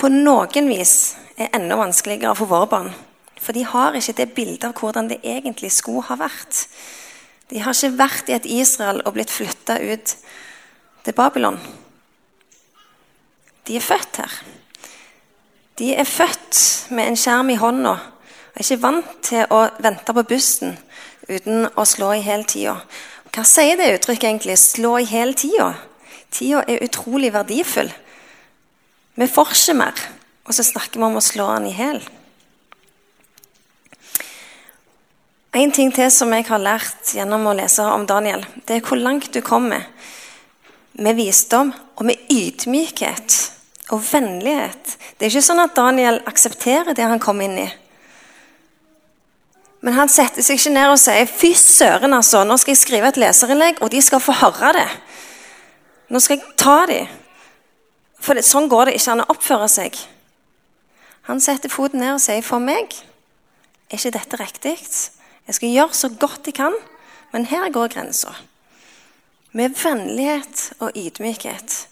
på 0.00 0.08
noen 0.08 0.70
vis 0.72 0.94
er 1.36 1.52
enda 1.58 1.76
vanskeligere 1.76 2.32
for 2.40 2.48
våre 2.48 2.70
barn. 2.72 2.88
For 3.36 3.52
de 3.52 3.66
har 3.68 4.00
ikke 4.00 4.16
det 4.16 4.28
bildet 4.38 4.64
av 4.70 4.80
hvordan 4.80 5.12
det 5.12 5.20
egentlig 5.20 5.74
skulle 5.76 6.06
ha 6.08 6.16
vært. 6.22 6.64
De 7.52 7.60
har 7.60 7.76
ikke 7.76 8.00
vært 8.00 8.32
i 8.32 8.38
et 8.38 8.48
Israel 8.48 9.04
og 9.04 9.12
blitt 9.18 9.36
flytta 9.36 9.76
ut 9.92 10.16
til 11.04 11.20
Babylon. 11.20 11.60
De 13.70 13.76
er 13.78 13.84
født 13.86 14.16
her. 14.18 14.32
De 15.78 15.92
er 15.94 16.04
født 16.04 16.88
med 16.90 17.06
en 17.06 17.16
skjerm 17.16 17.52
i 17.54 17.58
hånda 17.60 17.92
og 18.50 18.56
er 18.58 18.64
ikke 18.64 18.82
vant 18.82 19.10
til 19.22 19.52
å 19.54 19.60
vente 19.78 20.14
på 20.16 20.24
bussen 20.26 20.72
uten 21.28 21.68
å 21.78 21.84
slå 21.86 22.08
i 22.16 22.24
hele 22.24 22.48
tida. 22.50 22.72
Hva 23.30 23.44
sier 23.46 23.78
det 23.78 23.92
uttrykket 23.94 24.26
egentlig? 24.26 24.56
Slå 24.58 24.96
i 24.98 25.06
hele 25.06 25.36
tida? 25.38 25.68
Tida 26.34 26.64
er 26.66 26.82
utrolig 26.82 27.30
verdifull. 27.30 27.92
Vi 29.14 29.28
får 29.30 29.54
ikke 29.54 29.76
mer, 29.78 30.02
og 30.42 30.56
så 30.58 30.66
snakker 30.66 30.98
vi 30.98 31.06
om 31.06 31.20
å 31.20 31.22
slå 31.22 31.46
den 31.52 31.70
i 31.70 31.76
hjel. 31.76 32.02
En 35.62 35.76
ting 35.78 35.94
til 35.94 36.10
som 36.10 36.34
jeg 36.34 36.48
har 36.50 36.62
lært 36.66 37.14
gjennom 37.14 37.46
å 37.46 37.54
lese 37.54 37.86
om 37.86 38.02
Daniel, 38.10 38.42
det 38.66 38.80
er 38.80 38.84
hvor 38.90 38.98
langt 38.98 39.30
du 39.30 39.38
kommer 39.46 39.86
med 40.98 41.22
visdom 41.22 41.70
og 41.94 42.04
med 42.10 42.18
ydmykhet 42.34 43.38
og 43.90 44.02
vennlighet. 44.12 44.96
Det 45.18 45.26
er 45.26 45.32
ikke 45.32 45.44
sånn 45.44 45.62
at 45.62 45.76
Daniel 45.76 46.20
aksepterer 46.28 46.94
det 46.96 47.06
han 47.06 47.22
kom 47.22 47.40
inn 47.44 47.58
i. 47.64 47.68
Men 49.80 49.96
han 49.96 50.10
setter 50.12 50.44
seg 50.44 50.60
ikke 50.60 50.74
ned 50.74 50.92
og 50.92 51.00
sier 51.00 51.26
'fy 51.26 51.54
søren, 51.56 52.14
altså, 52.14 52.44
nå 52.44 52.56
skal 52.60 52.74
jeg 52.74 52.82
skrive 52.82 53.08
et 53.08 53.20
leserinnlegg, 53.20 53.80
og 53.80 53.90
de 53.90 54.02
skal 54.02 54.20
få 54.20 54.32
høre 54.32 54.72
det'. 54.76 54.96
Nå 56.10 56.20
skal 56.20 56.36
jeg 56.36 56.56
ta 56.56 56.86
dem. 56.86 57.06
For 58.20 58.34
det, 58.34 58.44
sånn 58.44 58.68
går 58.68 58.84
det 58.84 58.94
ikke 58.94 59.12
an 59.12 59.24
å 59.24 59.30
oppføre 59.32 59.68
seg. 59.68 59.96
Han 61.22 61.40
setter 61.40 61.72
foten 61.72 62.00
ned 62.00 62.14
og 62.14 62.20
sier 62.20 62.42
'for 62.42 62.58
meg 62.58 62.92
er 63.90 63.96
ikke 63.96 64.18
dette 64.18 64.36
riktig'. 64.36 65.10
Jeg 65.46 65.54
skal 65.54 65.68
gjøre 65.68 65.94
så 65.94 66.08
godt 66.08 66.46
jeg 66.46 66.54
kan, 66.54 66.74
men 67.32 67.46
her 67.46 67.70
går 67.70 67.88
grensa. 67.88 68.34
Med 69.52 69.74
vennlighet 69.74 70.72
og 70.78 70.92
ydmykhet. 70.94 71.86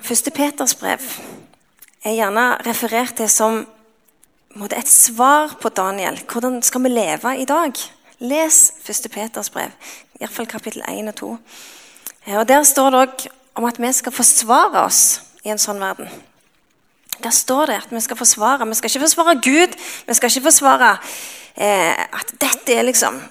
Første 0.00 0.30
Peters 0.30 0.74
brev 0.76 1.00
er 2.04 2.12
gjerne 2.12 2.44
referert 2.66 3.16
til 3.16 3.30
som 3.32 3.62
et 4.66 4.88
svar 4.88 5.56
på 5.60 5.68
Daniel. 5.72 6.18
Hvordan 6.28 6.60
skal 6.62 6.82
vi 6.84 6.92
leve 6.92 7.32
i 7.40 7.44
dag? 7.48 7.72
Les 8.20 8.58
1. 8.88 9.10
Peters 9.12 9.50
brev, 9.50 9.72
iallfall 10.20 10.46
kapittel 10.46 10.84
1 10.88 11.08
og 11.08 11.14
2. 11.14 11.30
Og 12.26 12.48
Der 12.48 12.62
står 12.62 12.90
det 12.90 13.00
òg 13.00 13.26
om 13.54 13.64
at 13.64 13.80
vi 13.80 13.92
skal 13.92 14.12
forsvare 14.12 14.84
oss 14.84 15.22
i 15.44 15.48
en 15.48 15.60
sånn 15.60 15.80
verden. 15.80 16.08
Der 17.22 17.32
står 17.32 17.66
det 17.66 17.80
at 17.80 17.90
vi 17.90 18.00
skal 18.00 18.16
forsvare. 18.16 18.68
Vi 18.68 18.74
skal 18.74 18.90
ikke 18.90 19.06
forsvare 19.06 19.40
Gud. 19.40 19.80
Vi 20.06 20.14
skal 20.14 20.30
ikke 20.30 20.48
forsvare 20.50 20.96
eh, 21.56 21.96
at 21.96 22.36
dette 22.40 22.74
er 22.74 22.82
liksom 22.82 23.22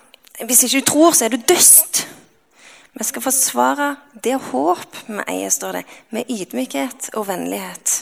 Hvis 0.46 0.64
ikke 0.64 0.80
du 0.80 0.86
tror, 0.86 1.12
så 1.12 1.26
er 1.26 1.30
du 1.30 1.38
dust. 1.38 2.08
Vi 2.96 3.04
skal 3.04 3.24
forsvare 3.26 3.88
det 4.24 4.38
håp 4.40 5.00
vi 5.08 5.24
eier, 5.28 5.52
står 5.52 5.80
det, 5.80 5.86
med 6.16 6.30
ydmykhet 6.32 7.10
og 7.20 7.28
vennlighet. 7.28 7.96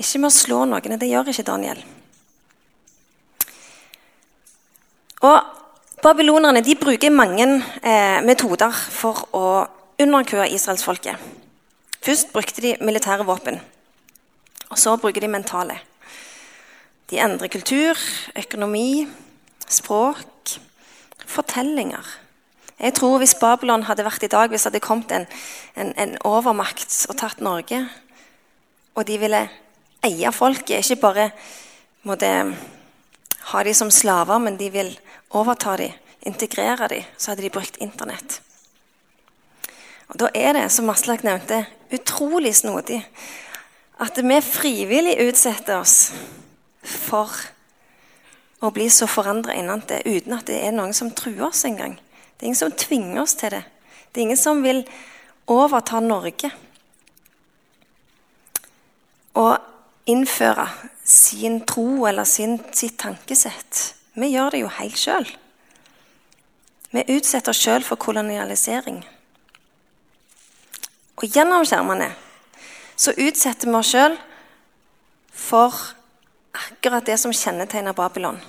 Ikke 0.00 0.22
med 0.22 0.30
å 0.30 0.32
slå 0.32 0.62
noen. 0.64 0.96
Det 0.96 1.08
gjør 1.10 1.28
ikke 1.28 1.44
Daniel. 1.44 1.82
Og 5.20 5.58
Babylonerne 6.00 6.62
de 6.64 6.78
bruker 6.80 7.12
mange 7.12 7.44
eh, 7.44 8.22
metoder 8.24 8.72
for 8.72 9.20
å 9.36 9.44
underkue 10.00 10.48
israelsfolket. 10.48 11.20
Først 12.00 12.32
brukte 12.32 12.64
de 12.64 12.72
militære 12.80 13.26
våpen, 13.28 13.60
og 14.70 14.80
så 14.80 14.96
bruker 14.96 15.20
de 15.20 15.28
mentale. 15.28 15.76
De 17.12 17.20
endrer 17.20 17.52
kultur, 17.52 18.00
økonomi, 18.32 19.04
språk, 19.68 20.56
fortellinger. 21.28 22.08
Jeg 22.80 22.94
tror 22.94 23.18
Hvis 23.18 23.34
Babylon 23.34 23.82
hadde 23.82 24.04
vært 24.04 24.22
i 24.24 24.32
dag, 24.32 24.48
hvis 24.48 24.62
det 24.62 24.72
hadde 24.72 24.80
kommet 24.80 25.12
en, 25.12 25.26
en, 25.76 25.92
en 25.96 26.16
overmakt 26.24 27.06
og 27.08 27.18
tatt 27.20 27.40
Norge, 27.44 27.82
og 28.94 29.06
de 29.06 29.18
ville 29.20 29.40
eie 30.04 30.32
folket, 30.32 30.80
ikke 30.80 31.00
bare 31.00 31.30
måtte 32.08 32.30
ha 33.52 33.62
dem 33.64 33.76
som 33.76 33.90
slaver, 33.90 34.38
men 34.38 34.56
de 34.56 34.70
vil 34.72 34.94
overta 35.30 35.76
dem, 35.76 35.92
integrere 36.22 36.88
dem, 36.88 37.04
så 37.16 37.30
hadde 37.32 37.44
de 37.44 37.52
brukt 37.52 37.76
Internett. 37.80 38.40
Og 40.08 40.18
Da 40.20 40.28
er 40.34 40.52
det, 40.52 40.72
som 40.72 40.90
Aslak 40.90 41.22
nevnte, 41.22 41.66
utrolig 41.92 42.56
snodig 42.56 43.04
at 44.00 44.16
vi 44.16 44.40
frivillig 44.40 45.18
utsetter 45.28 45.80
oss 45.80 46.12
for 46.82 47.28
å 48.60 48.70
bli 48.72 48.88
så 48.92 49.06
forandra 49.08 49.54
innenfra 49.54 50.00
uten 50.06 50.32
at 50.36 50.48
det 50.48 50.62
er 50.64 50.72
noen 50.72 50.94
som 50.96 51.12
truer 51.12 51.50
oss 51.50 51.64
engang. 51.68 51.98
Det 52.40 52.46
er 52.46 52.48
ingen 52.48 52.56
som 52.56 52.72
tvinger 52.72 53.20
oss 53.20 53.34
til 53.36 53.52
det. 53.52 53.64
Det 54.08 54.20
er 54.20 54.22
ingen 54.30 54.36
som 54.40 54.62
vil 54.64 54.78
overta 55.50 55.98
Norge 56.00 56.48
og 59.36 59.58
innføre 60.08 60.64
sin 61.04 61.60
tro 61.68 62.06
eller 62.08 62.24
sin, 62.24 62.56
sitt 62.72 62.96
tankesett. 62.98 63.82
Vi 64.16 64.30
gjør 64.32 64.54
det 64.54 64.62
jo 64.62 64.70
helt 64.72 64.96
sjøl. 64.96 65.28
Vi 66.96 67.04
utsetter 67.12 67.52
oss 67.52 67.60
sjøl 67.60 67.84
for 67.84 68.00
kolonialisering. 68.00 69.02
Og 71.20 71.28
gjennom 71.28 71.66
skjermene 71.68 72.08
så 72.96 73.12
utsetter 73.20 73.68
vi 73.68 73.76
oss 73.76 73.92
sjøl 73.92 74.16
for 75.28 75.76
akkurat 76.56 77.04
det 77.04 77.20
som 77.20 77.36
kjennetegner 77.36 77.92
Babylon. 77.92 78.40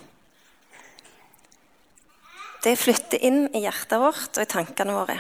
Det 2.62 2.76
flytter 2.78 3.24
inn 3.26 3.48
i 3.58 3.64
hjertet 3.64 3.98
vårt 3.98 4.38
og 4.38 4.44
i 4.44 4.50
tankene 4.50 4.94
våre. 4.94 5.18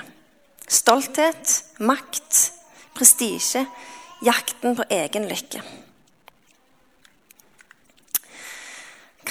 Stolthet, 0.69 1.55
makt, 1.81 2.51
prestisje, 2.93 3.65
jakten 4.21 4.77
på 4.77 4.85
egen 4.93 5.25
lykke. 5.29 5.63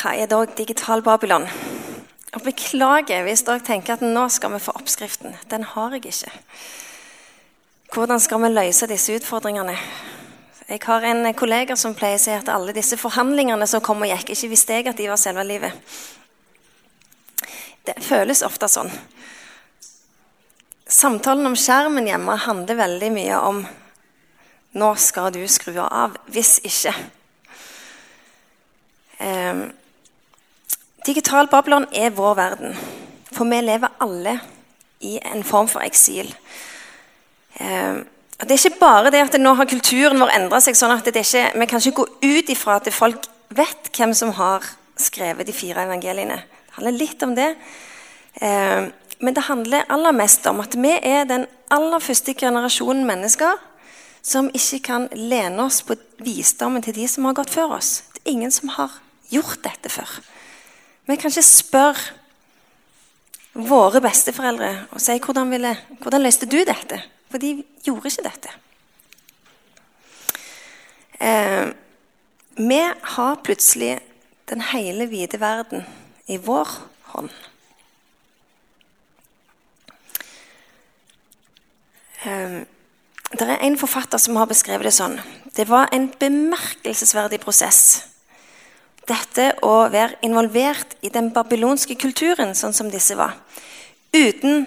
Hva 0.00 0.17
er 0.17 0.26
da 0.31 0.43
digital 0.59 1.05
Babylon? 1.07 1.47
Og 2.35 2.45
Beklager 2.47 3.25
hvis 3.26 3.45
dere 3.47 3.62
tenker 3.62 3.97
at 3.99 4.05
nå 4.05 4.26
skal 4.33 4.55
vi 4.55 4.62
få 4.62 4.75
oppskriften. 4.79 5.35
Den 5.50 5.67
har 5.67 5.95
jeg 5.95 6.11
ikke. 6.11 6.33
Hvordan 7.95 8.23
skal 8.23 8.43
vi 8.43 8.52
løse 8.52 8.87
disse 8.90 9.14
utfordringene? 9.19 9.76
Jeg 10.71 10.83
har 10.87 11.02
en 11.02 11.26
kollega 11.35 11.75
som 11.76 11.97
pleier 11.99 12.19
å 12.19 12.23
si 12.23 12.31
at 12.31 12.50
alle 12.50 12.75
disse 12.75 12.99
forhandlingene 12.99 13.67
som 13.67 13.83
kom 13.83 14.02
og 14.02 14.11
gikk, 14.11 14.31
ikke 14.31 14.50
visste 14.52 14.76
jeg 14.79 14.87
at 14.90 14.99
de 14.99 15.09
var 15.11 15.19
selve 15.19 15.43
livet. 15.47 15.75
Det 17.90 18.04
føles 18.06 18.44
ofte 18.47 18.68
sånn. 18.70 18.90
Samtalen 20.90 21.49
om 21.49 21.56
skjermen 21.59 22.06
hjemme 22.06 22.37
handler 22.44 22.78
veldig 22.78 23.09
mye 23.14 23.38
om 23.47 23.61
nå 24.78 24.90
skal 25.02 25.32
du 25.35 25.42
skru 25.50 25.75
av. 25.82 26.14
Hvis 26.30 26.59
ikke. 26.66 26.92
Eh, 29.18 29.62
digital 31.06 31.50
Babylon 31.50 31.88
er 31.90 32.14
vår 32.14 32.38
verden. 32.38 32.78
For 33.30 33.47
vi 33.50 33.61
lever 33.64 33.99
alle 34.02 34.38
i 35.06 35.16
en 35.32 35.42
form 35.47 35.70
for 35.70 35.82
eksil. 35.82 36.30
Eh, 37.59 38.02
det 38.40 38.54
er 38.54 38.62
ikke 38.62 38.80
bare 38.80 39.11
det 39.12 39.25
at 39.26 39.40
nå 39.40 39.54
har 39.59 39.68
kulturen 39.68 40.23
vår 40.23 40.37
endra 40.38 40.62
seg 40.62 40.78
sånn 40.78 40.94
at 40.94 41.04
det 41.04 41.26
ikke, 41.26 41.50
vi 41.58 41.67
kan 41.67 41.82
ikke 41.82 41.99
gå 41.99 42.06
ut 42.23 42.54
ifra 42.54 42.78
at 42.78 42.88
folk 42.95 43.26
vet 43.50 43.91
hvem 43.97 44.15
som 44.17 44.30
har 44.38 44.65
skrevet 45.00 45.47
de 45.47 45.54
fire 45.54 45.84
evangeliene. 45.84 46.38
Det 46.71 46.78
handler 46.78 46.99
litt 46.99 47.23
om 47.26 47.35
det. 47.35 47.49
Eh, 48.35 48.85
men 49.19 49.35
det 49.35 49.41
handler 49.41 49.89
aller 49.89 50.13
mest 50.17 50.47
om 50.47 50.63
at 50.63 50.76
vi 50.78 50.93
er 50.95 51.26
den 51.28 51.49
aller 51.69 52.00
første 52.00 52.33
generasjonen 52.39 53.02
mennesker 53.09 53.59
som 54.23 54.50
ikke 54.54 54.78
kan 54.85 55.09
lene 55.17 55.67
oss 55.67 55.83
på 55.85 55.97
visdommen 56.23 56.85
til 56.85 56.95
de 56.97 57.09
som 57.09 57.26
har 57.26 57.37
gått 57.37 57.52
før 57.52 57.76
oss. 57.76 58.02
Det 58.15 58.23
er 58.23 58.33
ingen 58.33 58.54
som 58.54 58.73
har 58.76 58.97
gjort 59.33 59.61
dette 59.65 59.93
før. 59.93 60.09
Vi 61.09 61.19
kan 61.19 61.33
ikke 61.33 61.43
spørre 61.43 62.17
våre 63.50 64.00
besteforeldre 64.00 64.71
og 64.95 65.02
si 65.02 65.19
hvordan, 65.19 65.50
ville, 65.50 65.75
hvordan 65.99 66.23
løste 66.23 66.47
du 66.47 66.61
dette? 66.63 67.00
For 67.30 67.43
de 67.43 67.65
gjorde 67.83 68.13
ikke 68.13 68.28
dette. 68.28 68.52
Eh, 71.21 71.67
vi 72.61 72.80
har 73.17 73.43
plutselig 73.45 73.99
den 74.50 74.63
hele 74.71 75.06
vide 75.11 75.41
verden 75.41 75.85
i 76.30 76.38
vår 76.38 76.69
hånd. 77.12 77.30
Eh, 82.23 82.60
det 83.30 83.47
er 83.47 83.62
en 83.62 83.78
forfatter 83.78 84.19
som 84.19 84.38
har 84.38 84.49
beskrevet 84.50 84.86
det 84.86 84.95
sånn. 84.95 85.19
Det 85.54 85.66
var 85.71 85.90
en 85.95 86.08
bemerkelsesverdig 86.21 87.40
prosess. 87.43 88.06
Dette 89.10 89.52
å 89.66 89.88
være 89.90 90.21
involvert 90.26 90.95
i 91.02 91.10
den 91.10 91.32
babylonske 91.34 91.97
kulturen, 91.99 92.54
sånn 92.54 92.75
som 92.76 92.90
disse 92.90 93.16
var, 93.19 93.34
uten 94.14 94.66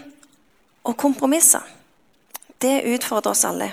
å 0.84 0.96
kompromisse. 1.00 1.62
Det 2.60 2.82
utfordrer 2.96 3.32
oss 3.32 3.46
alle. 3.48 3.70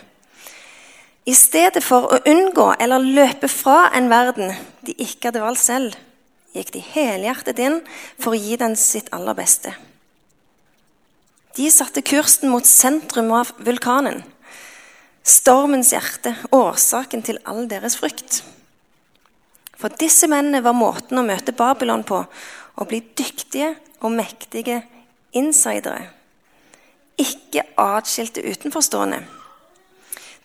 I 1.26 1.34
stedet 1.34 1.82
for 1.84 2.10
å 2.10 2.20
unngå 2.26 2.72
eller 2.80 3.02
løpe 3.02 3.48
fra 3.50 3.90
en 3.94 4.08
verden 4.10 4.54
de 4.86 4.94
ikke 4.98 5.30
hadde 5.30 5.42
valgt 5.42 5.62
selv, 5.62 5.98
gikk 6.56 6.74
de 6.74 6.82
helhjertet 6.82 7.60
inn 7.62 7.80
for 8.18 8.34
å 8.34 8.40
gi 8.40 8.58
den 8.60 8.76
sitt 8.78 9.12
aller 9.14 9.36
beste. 9.38 9.72
De 11.56 11.66
satte 11.70 12.02
kursen 12.06 12.50
mot 12.52 12.66
sentrum 12.66 13.32
av 13.34 13.50
vulkanen 13.58 14.22
stormens 15.26 15.92
hjerte, 15.94 16.34
årsaken 16.54 17.22
til 17.24 17.40
all 17.48 17.66
deres 17.70 17.96
frykt. 18.00 18.40
For 19.80 19.92
disse 20.00 20.28
mennene 20.28 20.62
var 20.64 20.76
måten 20.76 21.20
å 21.20 21.26
møte 21.26 21.56
Babylon 21.56 22.04
på 22.08 22.22
å 22.24 22.86
bli 22.88 23.00
dyktige 23.16 23.74
og 24.00 24.14
mektige 24.16 24.82
insidere, 25.36 26.08
ikke 27.20 27.66
atskilte 27.80 28.44
utenforstående. 28.44 29.20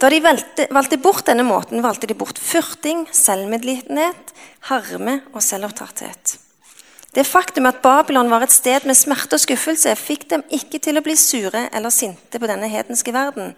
Da 0.01 0.09
de 0.11 0.19
valgte, 0.19 0.67
valgte, 0.75 0.97
bort 0.99 1.27
denne 1.29 1.45
måten, 1.47 1.83
valgte 1.83 2.07
de 2.09 2.17
bort 2.17 2.39
fyrting, 2.41 3.05
selvmedlidenhet, 3.15 4.33
harme 4.67 5.21
og 5.31 5.43
selvopptatthet. 5.43 6.35
Det 7.15 7.23
faktum 7.23 7.69
at 7.69 7.79
Babylon 7.79 8.27
var 8.29 8.43
et 8.43 8.51
sted 8.51 8.83
med 8.83 8.97
smerte 8.99 9.37
og 9.37 9.43
skuffelse, 9.45 9.93
fikk 9.95 10.27
dem 10.33 10.43
ikke 10.51 10.81
til 10.83 10.99
å 10.99 11.03
bli 11.05 11.15
sure 11.15 11.69
eller 11.71 11.93
sinte 11.95 12.41
på 12.41 12.49
denne 12.51 12.67
hedenske 12.67 13.13
verden. 13.15 13.53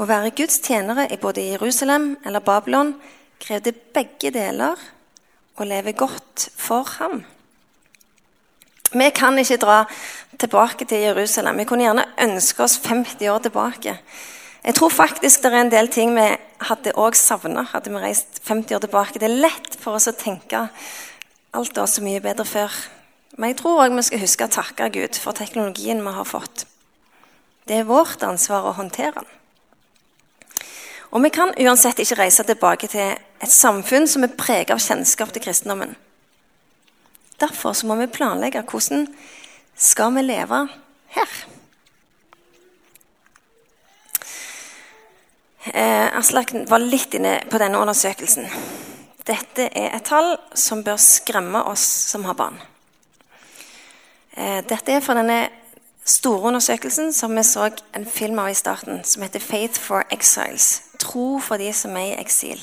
Å 0.00 0.06
være 0.08 0.32
Guds 0.32 0.62
tjenere 0.64 1.04
i 1.12 1.20
både 1.20 1.44
Jerusalem 1.44 2.14
eller 2.24 2.40
Babylon 2.40 2.94
krevde 3.40 3.76
begge 3.92 4.32
deler 4.32 4.80
å 5.60 5.68
leve 5.68 5.92
godt 5.92 6.48
for 6.56 6.88
ham. 6.96 7.20
Vi 8.90 9.10
kan 9.14 9.36
ikke 9.38 9.60
dra 9.60 9.82
tilbake 10.40 10.88
til 10.88 11.04
Jerusalem. 11.04 11.60
Vi 11.60 11.68
kunne 11.68 11.84
gjerne 11.84 12.08
ønske 12.24 12.64
oss 12.64 12.78
50 12.80 13.28
år 13.28 13.44
tilbake. 13.44 13.98
Jeg 14.64 14.76
tror 14.76 14.92
faktisk 14.92 15.42
det 15.42 15.52
er 15.52 15.62
en 15.62 15.72
del 15.72 15.88
ting 15.88 16.12
vi 16.16 16.26
hadde 16.68 16.92
også 16.92 17.22
savna 17.32 17.64
hadde 17.70 17.92
vi 17.92 18.02
reist 18.02 18.42
50 18.44 18.76
år 18.76 18.82
tilbake. 18.84 19.18
Det 19.18 19.28
er 19.30 19.40
lett 19.46 19.76
for 19.80 19.96
oss 19.96 20.10
å 20.10 20.16
tenke 20.16 20.66
alt 21.56 21.78
var 21.78 21.88
så 21.90 22.04
mye 22.04 22.20
bedre 22.22 22.44
før. 22.46 22.74
Men 23.38 23.52
jeg 23.52 23.60
tror 23.62 23.80
òg 23.84 23.96
vi 23.96 24.04
skal 24.06 24.22
huske 24.22 24.46
å 24.46 24.52
takke 24.52 24.90
Gud 24.94 25.16
for 25.18 25.36
teknologien 25.36 26.02
vi 26.04 26.12
har 26.14 26.28
fått. 26.28 26.66
Det 27.66 27.80
er 27.80 27.88
vårt 27.88 28.22
ansvar 28.26 28.68
å 28.68 28.76
håndtere 28.76 29.14
den. 29.16 29.28
Og 31.10 31.24
vi 31.24 31.30
kan 31.34 31.50
uansett 31.58 31.98
ikke 32.02 32.20
reise 32.20 32.44
tilbake 32.46 32.86
til 32.90 33.16
et 33.16 33.50
samfunn 33.50 34.06
som 34.06 34.22
er 34.22 34.36
preget 34.38 34.74
av 34.74 34.82
kjennskap 34.82 35.32
til 35.34 35.42
kristendommen. 35.42 35.96
Derfor 37.40 37.74
må 37.88 37.96
vi 37.98 38.10
planlegge 38.12 38.62
hvordan 38.68 39.08
skal 39.80 40.12
vi 40.14 40.26
leve 40.28 40.66
her. 41.16 41.32
Eh, 45.64 46.16
Aslak 46.16 46.54
var 46.68 46.80
litt 46.80 47.14
inne 47.14 47.36
på 47.50 47.58
denne 47.60 47.80
undersøkelsen. 47.82 48.46
Dette 49.28 49.66
er 49.76 49.92
et 49.92 50.06
tall 50.08 50.32
som 50.56 50.80
bør 50.84 50.96
skremme 50.96 51.60
oss 51.68 51.84
som 52.08 52.24
har 52.24 52.38
barn. 52.38 52.56
Eh, 54.36 54.62
dette 54.64 54.94
er 54.94 55.04
fra 55.04 55.18
denne 55.18 55.50
store 56.08 56.48
undersøkelsen 56.48 57.12
som 57.12 57.36
vi 57.36 57.44
så 57.44 57.68
en 57.92 58.06
film 58.08 58.40
av 58.40 58.48
i 58.48 58.56
starten, 58.56 59.04
som 59.04 59.22
heter 59.22 59.40
'Faith 59.40 59.80
for 59.80 60.04
Exiles'. 60.10 60.80
Tro 60.98 61.38
for 61.38 61.56
de 61.56 61.72
som 61.72 61.96
er 61.96 62.16
i 62.16 62.20
eksil. 62.20 62.60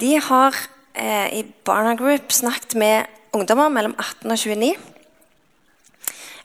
De 0.00 0.20
har 0.20 0.54
eh, 0.94 1.38
i 1.38 1.42
Barna 1.64 1.94
Group 1.94 2.32
snakket 2.32 2.74
med 2.74 3.06
ungdommer 3.32 3.68
mellom 3.68 3.94
18 3.98 4.30
og 4.30 4.38
29. 4.38 4.76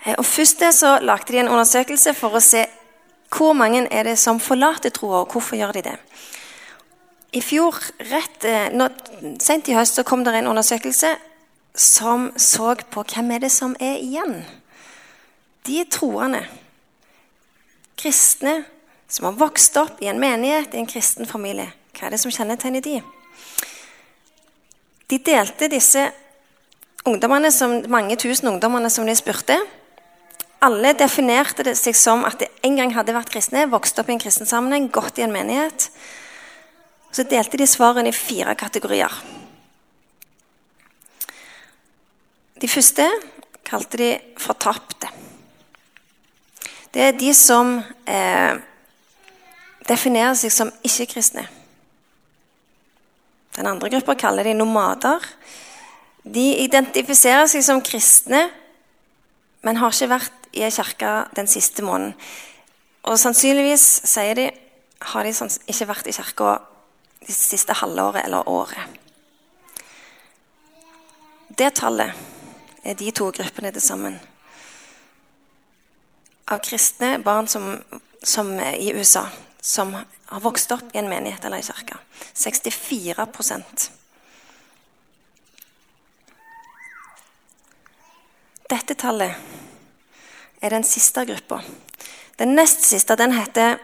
Eh, 0.06 0.16
og 0.18 0.26
Først 0.26 0.64
så 0.74 1.00
lagde 1.02 1.34
de 1.34 1.40
en 1.40 1.48
undersøkelse 1.48 2.14
for 2.14 2.30
å 2.30 2.40
se 2.40 2.66
Hvor 3.30 3.54
mange 3.54 3.86
er 3.92 4.04
det 4.04 4.18
som 4.20 4.40
forlater 4.40 4.90
troa, 4.90 5.24
og 5.24 5.32
hvorfor 5.32 5.56
gjør 5.56 5.76
de 5.78 5.86
det? 5.92 5.98
I 7.34 7.42
fjor, 7.46 7.76
rett 8.10 8.46
eh, 8.50 8.72
nå, 8.74 8.88
sent 9.42 9.70
i 9.70 9.76
høst, 9.78 10.00
så 10.00 10.04
kom 10.04 10.24
det 10.26 10.34
en 10.34 10.50
undersøkelse 10.50 11.14
som 11.78 12.32
så 12.38 12.74
på 12.90 13.04
hvem 13.14 13.36
er 13.36 13.46
det 13.46 13.52
som 13.54 13.76
er 13.80 14.02
igjen. 14.02 14.42
De 15.68 15.84
troende. 15.92 16.42
Kristne 18.00 18.64
som 19.10 19.26
har 19.26 19.38
vokst 19.38 19.78
opp 19.78 20.02
i 20.02 20.10
en 20.10 20.20
menighet, 20.22 20.74
i 20.74 20.82
en 20.82 20.90
kristen 20.90 21.30
familie. 21.30 21.70
Hva 21.98 22.08
er 22.08 22.16
det 22.16 22.22
som 22.22 22.34
kjennetegner 22.34 22.84
de? 22.86 23.00
De 25.10 25.18
delte 25.26 25.70
disse 25.72 26.04
ungdommene, 27.10 27.52
som, 27.52 27.80
mange 27.90 28.18
tusen 28.22 28.52
ungdommene 28.52 28.90
som 28.94 29.08
de 29.10 29.16
spurte. 29.18 29.58
Alle 30.60 30.92
definerte 30.98 31.64
det 31.64 31.78
seg 31.80 31.96
som 31.96 32.26
at 32.28 32.42
de 32.42 32.50
en 32.68 32.76
gang 32.76 32.92
hadde 32.92 33.16
vært 33.16 33.32
kristne, 33.32 33.68
vokst 33.72 34.00
opp 34.02 34.10
i 34.12 34.16
en 34.18 34.20
kristen 34.20 34.50
sammenheng, 34.50 34.90
gått 34.92 35.20
i 35.20 35.24
en 35.24 35.32
menighet. 35.32 35.88
Så 37.16 37.24
delte 37.24 37.58
de 37.58 37.68
svarene 37.68 38.12
i 38.12 38.16
fire 38.16 38.56
kategorier. 38.60 39.14
De 42.60 42.68
første 42.68 43.06
kalte 43.64 44.02
de 44.02 44.10
fortapte. 44.42 45.08
Det 46.92 47.06
er 47.06 47.16
de 47.16 47.30
som 47.38 47.78
eh, 48.10 48.60
definerer 49.88 50.36
seg 50.36 50.52
som 50.52 50.72
ikke-kristne. 50.84 51.46
Den 53.56 53.70
andre 53.70 53.92
gruppa 53.94 54.18
kaller 54.20 54.50
de 54.50 54.58
nomader. 54.58 55.24
De 56.24 56.46
identifiserer 56.66 57.48
seg 57.48 57.64
som 57.66 57.80
kristne, 57.86 58.50
men 59.64 59.80
har 59.80 59.96
ikke 59.96 60.12
vært 60.12 60.39
i 60.54 60.64
ei 60.66 60.72
kirke 60.74 61.26
den 61.36 61.48
siste 61.48 61.84
måneden. 61.86 62.16
Og 63.04 63.20
sannsynligvis, 63.20 63.86
sier 64.10 64.36
de, 64.36 64.50
har 65.14 65.24
de 65.24 65.32
ikke 65.68 65.88
vært 65.88 66.10
i 66.10 66.16
kirka 66.16 66.58
det 67.26 67.36
siste 67.36 67.76
halvåret 67.80 68.26
eller 68.26 68.50
året. 68.50 69.00
Det 71.50 71.74
tallet 71.76 72.16
er 72.84 72.96
de 72.96 73.12
to 73.12 73.30
gruppene 73.36 73.72
til 73.76 73.84
sammen. 73.84 74.20
Av 76.50 76.62
kristne 76.64 77.18
barn 77.24 77.48
som, 77.48 77.76
som 78.24 78.52
i 78.60 78.94
USA 78.96 79.28
som 79.62 79.94
har 79.94 80.42
vokst 80.42 80.72
opp 80.72 80.94
i 80.94 81.00
en 81.02 81.10
menighet 81.10 81.46
eller 81.46 81.60
i 81.60 81.68
kirke. 81.68 81.98
64% 82.34 83.90
Dette 88.70 88.94
tallet 88.94 89.34
er 90.62 90.74
den 90.74 90.84
siste 90.84 91.26
gruppa. 91.28 91.62
Den 92.40 92.56
nest 92.56 92.86
siste 92.88 93.16
den 93.20 93.34
heter 93.36 93.78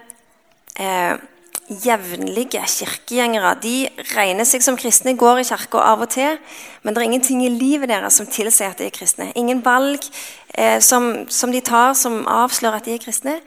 eh, 0.80 1.18
jevnlige 1.66 2.62
kirkegjengere. 2.70 3.56
De 3.64 3.76
regner 4.14 4.46
seg 4.48 4.64
som 4.64 4.78
kristne, 4.78 5.16
går 5.18 5.42
i 5.42 5.48
kirka 5.48 5.82
av 5.82 6.04
og 6.06 6.12
til, 6.14 6.38
men 6.84 6.94
det 6.94 7.02
er 7.02 7.10
ingenting 7.10 7.42
i 7.46 7.52
livet 7.52 7.90
deres 7.90 8.20
som 8.20 8.30
tilsier 8.30 8.72
at 8.72 8.82
de 8.82 8.88
er 8.90 8.96
kristne. 8.96 9.32
Ingen 9.36 9.64
valg 9.66 10.06
eh, 10.54 10.80
som, 10.80 11.26
som, 11.30 11.52
de 11.52 11.64
tar 11.66 11.96
som 11.98 12.22
avslører 12.30 12.80
at 12.80 12.88
de 12.88 12.96
er 12.96 13.04
kristne. 13.04 13.40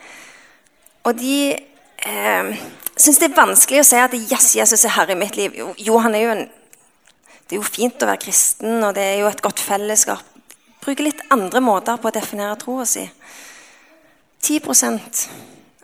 Og 1.07 1.17
de 1.21 1.55
eh, 1.55 2.55
syns 2.99 3.21
det 3.23 3.31
er 3.31 3.39
vanskelig 3.39 3.85
å 3.85 3.87
si 3.87 4.01
at 4.03 4.17
yes, 4.19 4.55
Jesus 4.59 4.85
er 4.85 4.97
herre 4.99 5.15
i 5.15 5.21
mitt 5.21 5.39
liv. 5.39 5.55
Jo, 5.57 5.71
jo, 5.79 6.01
han 6.03 6.17
er 6.19 6.27
jo 6.27 6.35
en, 6.35 6.49
det 7.49 7.57
er 7.57 7.63
jo 7.63 7.71
fint 7.71 8.03
å 8.03 8.11
være 8.11 8.25
kristen, 8.27 8.83
og 8.83 8.97
det 8.99 9.07
er 9.15 9.23
jo 9.23 9.31
et 9.31 9.45
godt 9.45 9.63
fellesskap. 9.63 10.27
Bruke 10.83 11.05
litt 11.05 11.23
andre 11.35 11.63
måter 11.63 11.99
på 12.01 12.11
å 12.11 12.15
definere 12.15 12.59
troa 12.61 12.85
si. 12.89 13.07
10% 14.43 15.29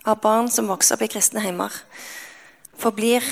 av 0.05 0.21
barn 0.23 0.49
som 0.51 0.69
vokser 0.69 0.95
opp 0.95 1.05
i 1.05 1.09
kristne 1.11 1.43
heimer, 1.43 1.73
forblir 2.79 3.25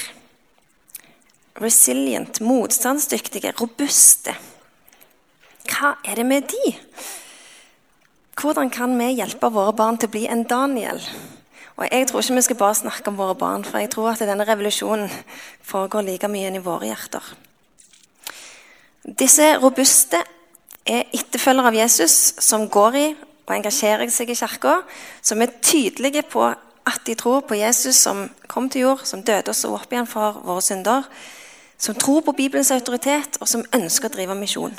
resilient, 1.61 2.41
motstandsdyktige, 2.41 3.53
robuste. 3.59 4.33
Hva 5.69 5.95
er 6.03 6.19
det 6.19 6.25
med 6.27 6.49
de? 6.51 6.73
Hvordan 8.39 8.71
kan 8.73 8.97
vi 8.97 9.13
hjelpe 9.13 9.51
våre 9.53 9.75
barn 9.77 9.99
til 9.99 10.09
å 10.09 10.15
bli 10.15 10.25
en 10.27 10.43
Daniel? 10.49 10.99
Og 11.77 11.87
Jeg 11.89 12.07
tror 12.07 12.21
ikke 12.21 12.35
vi 12.35 12.41
skal 12.45 12.57
bare 12.59 12.75
snakke 12.75 13.09
om 13.09 13.17
våre 13.17 13.35
barn, 13.35 13.63
for 13.63 13.79
jeg 13.79 13.89
tror 13.89 14.11
at 14.11 14.21
denne 14.21 14.45
revolusjonen 14.45 15.09
foregår 15.61 16.05
like 16.05 16.29
mye 16.29 16.49
enn 16.49 16.59
i 16.59 16.63
våre 16.63 16.89
hjerter. 16.91 17.23
Disse 19.03 19.55
robuste 19.59 20.21
er 20.85 21.09
etterfølgere 21.13 21.71
av 21.71 21.77
Jesus 21.77 22.35
som 22.39 22.67
går 22.69 22.95
i 22.95 23.07
og 23.45 23.55
engasjerer 23.55 24.11
seg 24.11 24.31
i 24.31 24.37
kirka, 24.37 24.79
som 25.21 25.41
er 25.41 25.55
tydelige 25.61 26.23
på 26.31 26.45
at 26.83 27.05
de 27.07 27.15
tror 27.15 27.45
på 27.47 27.57
Jesus 27.59 27.95
som 27.95 28.25
kom 28.47 28.69
til 28.69 28.87
jord, 28.87 29.05
som 29.07 29.23
døde 29.23 29.51
og 29.51 29.55
så 29.55 29.71
opp 29.75 29.91
igjen 29.91 30.09
for 30.09 30.41
våre 30.43 30.63
synder, 30.63 31.07
som 31.77 31.95
tror 31.95 32.21
på 32.23 32.35
Bibelens 32.35 32.71
autoritet, 32.71 33.37
og 33.41 33.47
som 33.47 33.65
ønsker 33.75 34.07
å 34.07 34.13
drive 34.13 34.35
misjon. 34.39 34.75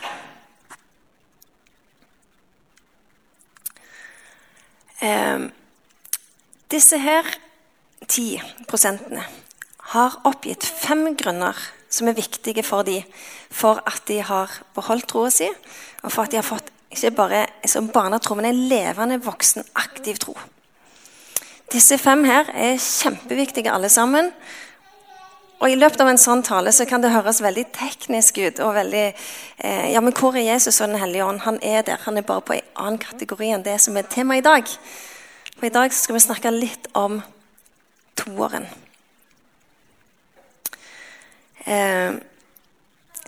Eh, 5.04 5.48
disse 6.72 6.98
her 7.00 7.28
ti 8.08 8.28
prosentene 8.68 9.24
har 9.94 10.20
oppgitt 10.28 10.64
fem 10.64 11.10
grunner 11.16 11.58
som 11.92 12.08
er 12.08 12.16
viktige 12.16 12.64
for 12.66 12.86
dem 12.86 13.04
for 13.54 13.82
at 13.86 14.02
de 14.08 14.20
har 14.24 14.50
beholdt 14.74 15.06
troa 15.12 15.30
si, 15.30 15.48
og 16.02 16.12
for 16.12 16.24
at 16.24 16.32
de 16.32 16.40
har 16.40 16.46
fått 16.46 16.73
ikke 16.94 17.14
bare 17.16 17.46
som 17.68 17.88
barnetro, 17.92 18.36
men 18.38 18.48
en 18.48 18.66
levende, 18.70 19.20
voksen, 19.22 19.66
aktiv 19.74 20.18
tro. 20.22 20.36
Disse 21.72 21.98
fem 21.98 22.24
her 22.24 22.50
er 22.54 22.78
kjempeviktige 22.78 23.72
alle 23.72 23.90
sammen. 23.92 24.30
Og 25.62 25.70
I 25.70 25.78
løpet 25.78 26.00
av 26.02 26.10
en 26.10 26.20
sånn 26.20 26.42
tale 26.44 26.72
så 26.76 26.84
kan 26.88 27.00
det 27.00 27.12
høres 27.14 27.40
veldig 27.42 27.64
teknisk 27.72 28.38
ut. 28.38 28.60
og 28.60 28.74
veldig, 28.74 29.14
eh, 29.58 29.92
ja, 29.92 30.00
Men 30.00 30.12
hvor 30.12 30.36
er 30.36 30.52
Jesus 30.52 30.80
og 30.80 30.88
Den 30.88 30.98
hellige 30.98 31.24
ånd? 31.24 31.40
Han 31.40 31.58
er 31.62 31.82
der. 31.82 31.98
Han 32.04 32.18
er 32.18 32.22
bare 32.22 32.40
på 32.40 32.52
en 32.54 32.62
annen 32.76 32.98
kategori 32.98 33.54
enn 33.54 33.62
det 33.62 33.80
som 33.80 33.96
er 33.96 34.02
temaet 34.02 34.38
i 34.38 34.48
dag. 34.48 34.64
For 35.58 35.66
I 35.66 35.68
dag 35.68 35.92
skal 35.92 36.14
vi 36.14 36.20
snakke 36.20 36.50
litt 36.50 36.86
om 36.94 37.22
toeren. 38.16 38.66
Eh, 41.66 42.12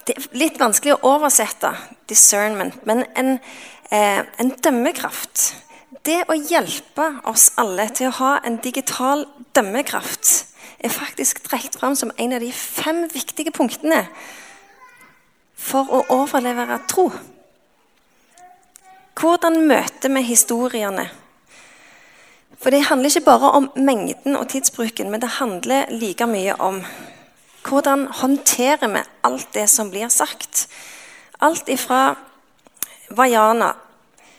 det 0.06 0.16
er 0.16 0.26
litt 0.38 0.58
vanskelig 0.60 0.94
å 0.96 1.14
oversette 1.16 1.72
'discernment', 2.08 2.86
men 2.86 3.04
en, 3.16 3.40
eh, 3.90 4.24
en 4.38 4.50
dømmekraft 4.50 5.54
Det 6.06 6.24
å 6.28 6.34
hjelpe 6.34 7.20
oss 7.24 7.50
alle 7.58 7.88
til 7.88 8.08
å 8.08 8.18
ha 8.20 8.40
en 8.44 8.56
digital 8.62 9.26
dømmekraft 9.54 10.44
er 10.78 10.88
faktisk 10.88 11.42
trukket 11.42 11.78
fram 11.80 11.96
som 11.96 12.12
en 12.16 12.32
av 12.32 12.40
de 12.40 12.52
fem 12.52 13.08
viktige 13.08 13.50
punktene 13.50 14.06
for 15.56 15.82
å 15.90 16.04
overlevere 16.08 16.78
tro. 16.86 17.10
Hvordan 19.14 19.66
møter 19.66 20.14
vi 20.14 20.22
historiene 20.22 21.10
for 22.60 22.70
det 22.70 22.86
handler 22.88 23.10
ikke 23.10 23.24
bare 23.24 23.50
om 23.50 23.70
mengden 23.76 24.36
og 24.36 24.48
tidsbruken, 24.48 25.10
men 25.10 25.20
det 25.20 25.28
handler 25.28 25.90
like 25.90 26.26
mye 26.26 26.54
om 26.60 26.80
hvordan 27.66 28.06
håndterer 28.20 28.88
vi 28.92 29.02
alt 29.26 29.48
det 29.54 29.66
som 29.70 29.90
blir 29.90 30.08
sagt. 30.12 30.66
Alt 31.40 31.68
ifra 31.68 32.16
Vajana, 33.10 33.74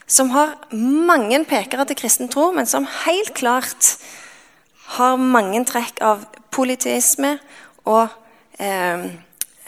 som 0.08 0.30
har 0.30 0.56
mange 0.72 1.44
pekere 1.46 1.86
til 1.88 2.00
kristen 2.00 2.32
tro, 2.32 2.52
men 2.52 2.66
som 2.66 2.88
helt 3.06 3.34
klart 3.36 3.98
har 4.98 5.20
mange 5.20 5.64
trekk 5.68 6.02
av 6.02 6.24
politisme 6.52 7.38
og 7.88 8.08
eh, 8.60 9.08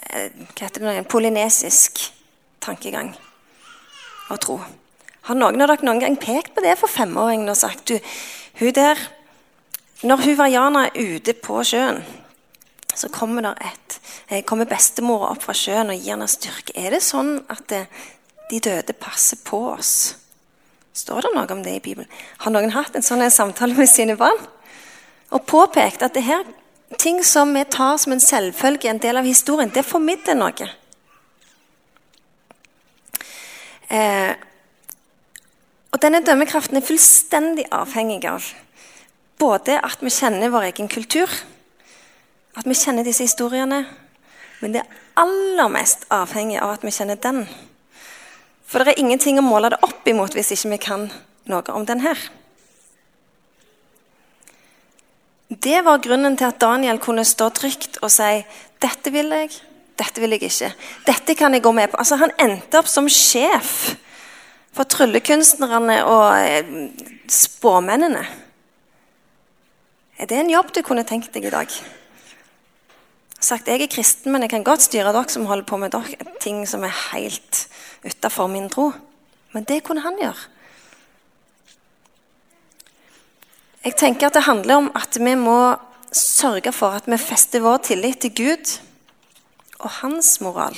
hva 0.09 0.65
heter 0.65 0.85
det, 0.85 1.07
polynesisk 1.11 2.01
tankegang 2.63 3.11
og 4.29 4.39
tro. 4.41 4.57
Har 5.27 5.37
noen 5.37 5.61
av 5.61 5.69
dere 5.69 5.85
noen 5.85 6.01
gang 6.01 6.17
pekt 6.19 6.55
på 6.55 6.63
det 6.65 6.77
for 6.79 6.91
femåringen 6.91 7.51
og 7.51 7.59
sagt 7.59 7.91
du, 7.91 7.99
hun 8.59 8.75
der 8.75 8.99
Når 10.01 10.21
hun 10.23 10.37
Vaiana 10.39 10.85
er 10.87 11.15
ute 11.15 11.33
på 11.35 11.59
sjøen, 11.67 11.97
så 12.99 13.07
kommer, 13.09 13.45
et, 13.63 13.99
eh, 14.27 14.43
kommer 14.43 14.67
bestemora 14.67 15.31
opp 15.31 15.45
fra 15.45 15.55
sjøen 15.55 15.91
og 15.93 15.99
gir 15.99 16.17
henne 16.17 16.27
styrke. 16.27 16.75
Er 16.75 16.91
det 16.91 17.01
sånn 17.05 17.45
at 17.49 17.67
det, 17.71 17.85
de 18.49 18.59
døde 18.59 18.93
passer 18.93 19.39
på 19.45 19.61
oss? 19.71 20.15
Står 20.93 21.23
det 21.23 21.31
noe 21.35 21.47
om 21.53 21.63
det 21.63 21.77
i 21.77 21.83
Bibelen? 21.83 22.09
Har 22.43 22.51
noen 22.51 22.73
hatt 22.75 22.95
en 22.95 23.05
sånn 23.05 23.23
samtale 23.31 23.77
med 23.77 23.87
sine 23.87 24.17
barn? 24.19 24.39
Og 25.31 25.45
påpekt 25.47 26.03
at 26.03 26.13
det 26.17 26.25
her 26.25 26.43
ting 26.97 27.23
som 27.23 27.53
vi 27.53 27.63
tar 27.65 27.97
som 27.97 28.11
en 28.11 28.19
selvfølge, 28.19 28.89
en 28.89 28.99
del 28.99 29.17
av 29.17 29.27
historien, 29.27 29.71
det 29.71 29.85
formidler 29.85 30.35
noe. 30.35 30.69
Eh, 33.89 34.33
og 35.89 36.01
denne 36.01 36.19
dømmekraften 36.25 36.77
er 36.77 36.85
fullstendig 36.85 37.65
avhengig 37.71 38.25
av 38.29 38.51
både 39.39 39.79
at 39.79 40.03
vi 40.03 40.11
kjenner 40.11 40.51
vår 40.51 40.67
egen 40.73 40.91
kultur, 40.91 41.31
at 42.59 42.67
vi 42.67 42.75
kjenner 42.75 43.07
disse 43.07 43.23
historiene, 43.23 43.85
men 44.59 44.73
det 44.75 44.83
er 44.83 44.97
aller 45.19 45.71
mest 45.71 46.05
avhengig 46.11 46.59
av 46.59 46.75
at 46.75 46.83
vi 46.83 46.91
kjenner 46.93 47.19
den. 47.21 47.45
For 48.69 48.83
det 48.83 48.93
er 48.93 49.01
ingenting 49.01 49.39
å 49.39 49.45
måle 49.45 49.71
det 49.71 49.79
opp 49.85 50.07
imot 50.07 50.35
hvis 50.35 50.51
ikke 50.55 50.73
vi 50.75 50.81
kan 50.83 51.07
noe 51.49 51.73
om 51.73 51.87
den 51.87 52.03
her. 52.03 52.19
Det 55.49 55.79
var 55.81 56.03
grunnen 56.03 56.35
til 56.37 56.45
at 56.45 56.59
Daniel 56.61 56.99
kunne 57.01 57.25
stå 57.25 57.49
trygt 57.57 57.97
og 58.03 58.11
si 58.13 58.43
dette 58.83 59.11
vil 59.11 59.33
jeg, 59.33 59.55
dette 59.97 60.21
vil 60.21 60.35
jeg 60.35 60.45
ikke. 60.45 60.69
Dette 61.07 61.35
kan 61.35 61.55
jeg 61.55 61.65
gå 61.65 61.71
med 61.73 61.89
på. 61.89 61.97
Altså, 61.97 62.19
Han 62.21 62.35
endte 62.37 62.79
opp 62.79 62.87
som 62.87 63.09
sjef 63.09 63.95
for 64.75 64.85
tryllekunstnerne 64.85 66.03
og 66.05 66.27
eh, 66.37 66.69
spåmennene. 67.27 68.21
Er 70.19 70.29
det 70.29 70.37
en 70.37 70.51
jobb 70.53 70.69
du 70.75 70.83
kunne 70.85 71.07
tenkt 71.07 71.33
deg 71.33 71.49
i 71.49 71.55
dag? 71.55 71.73
Sagt, 73.39 73.67
Jeg 73.67 73.81
er 73.81 73.87
kristen, 73.87 74.31
men 74.31 74.41
jeg 74.41 74.49
kan 74.49 74.63
godt 74.63 74.83
styre 74.83 75.13
dere 75.15 75.29
som 75.31 75.45
holder 75.47 75.65
på 75.65 75.77
med 75.77 75.93
dere, 75.95 76.27
ting 76.43 76.65
som 76.67 76.83
er 76.83 76.95
helt 77.13 77.67
utafor 78.03 78.47
min 78.47 78.69
tro. 78.69 78.91
Men 79.53 79.63
det 79.63 79.83
kunne 79.83 80.03
han 80.03 80.19
gjøre. 80.19 80.47
Jeg 83.85 83.95
tenker 83.95 84.27
at 84.27 84.33
Det 84.33 84.43
handler 84.43 84.75
om 84.75 84.91
at 84.95 85.17
vi 85.19 85.35
må 85.35 85.77
sørge 86.11 86.71
for 86.71 86.97
at 86.97 87.07
vi 87.07 87.17
fester 87.17 87.63
vår 87.63 87.77
tillit 87.77 88.19
til 88.19 88.35
Gud 88.35 88.79
og 89.79 89.89
hans 90.01 90.41
moral 90.41 90.75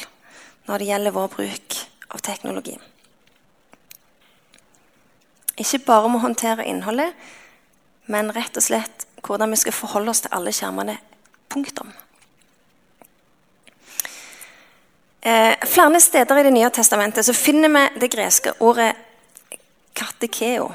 når 0.68 0.78
det 0.78 0.88
gjelder 0.88 1.16
vår 1.16 1.28
bruk 1.28 1.78
av 2.12 2.22
teknologi. 2.22 2.78
Ikke 5.58 5.82
bare 5.86 6.06
om 6.06 6.16
å 6.16 6.24
håndtere 6.24 6.68
innholdet, 6.70 7.16
men 8.06 8.32
rett 8.36 8.58
og 8.58 8.66
slett 8.66 9.08
hvordan 9.26 9.52
vi 9.52 9.60
skal 9.62 9.76
forholde 9.76 10.14
oss 10.14 10.24
til 10.26 10.34
alle 10.36 10.54
skjermene. 10.56 10.98
Punktum. 11.52 11.92
Eh, 15.22 15.56
flere 15.66 16.02
steder 16.02 16.38
i 16.40 16.44
Det 16.44 16.54
nye 16.54 16.70
testamentet 16.70 17.26
så 17.26 17.34
finner 17.34 17.70
vi 17.70 18.00
det 18.00 18.10
greske 18.10 18.54
ordet 18.60 18.96
katekeo. 19.94 20.72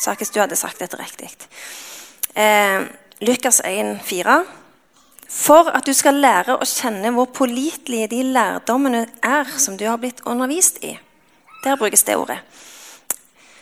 Sakis, 0.00 0.30
du 0.30 0.40
hadde 0.40 0.56
sagt 0.56 0.78
dette 0.82 0.98
riktig. 0.98 1.30
Eh, 2.34 2.82
Lukas 3.20 3.60
1, 3.64 4.00
4. 4.04 4.44
For 5.30 5.70
at 5.70 5.86
du 5.86 5.94
skal 5.94 6.18
lære 6.18 6.56
å 6.58 6.66
kjenne 6.66 7.12
hvor 7.14 7.30
pålitelige 7.30 8.10
de 8.10 8.22
lærdommene 8.34 9.06
er 9.22 9.50
som 9.58 9.76
du 9.78 9.86
har 9.86 10.00
blitt 10.02 10.24
undervist 10.26 10.82
i. 10.82 10.96
Der 11.64 11.78
brukes 11.78 12.02
det 12.02 12.16
ordet. 12.16 12.40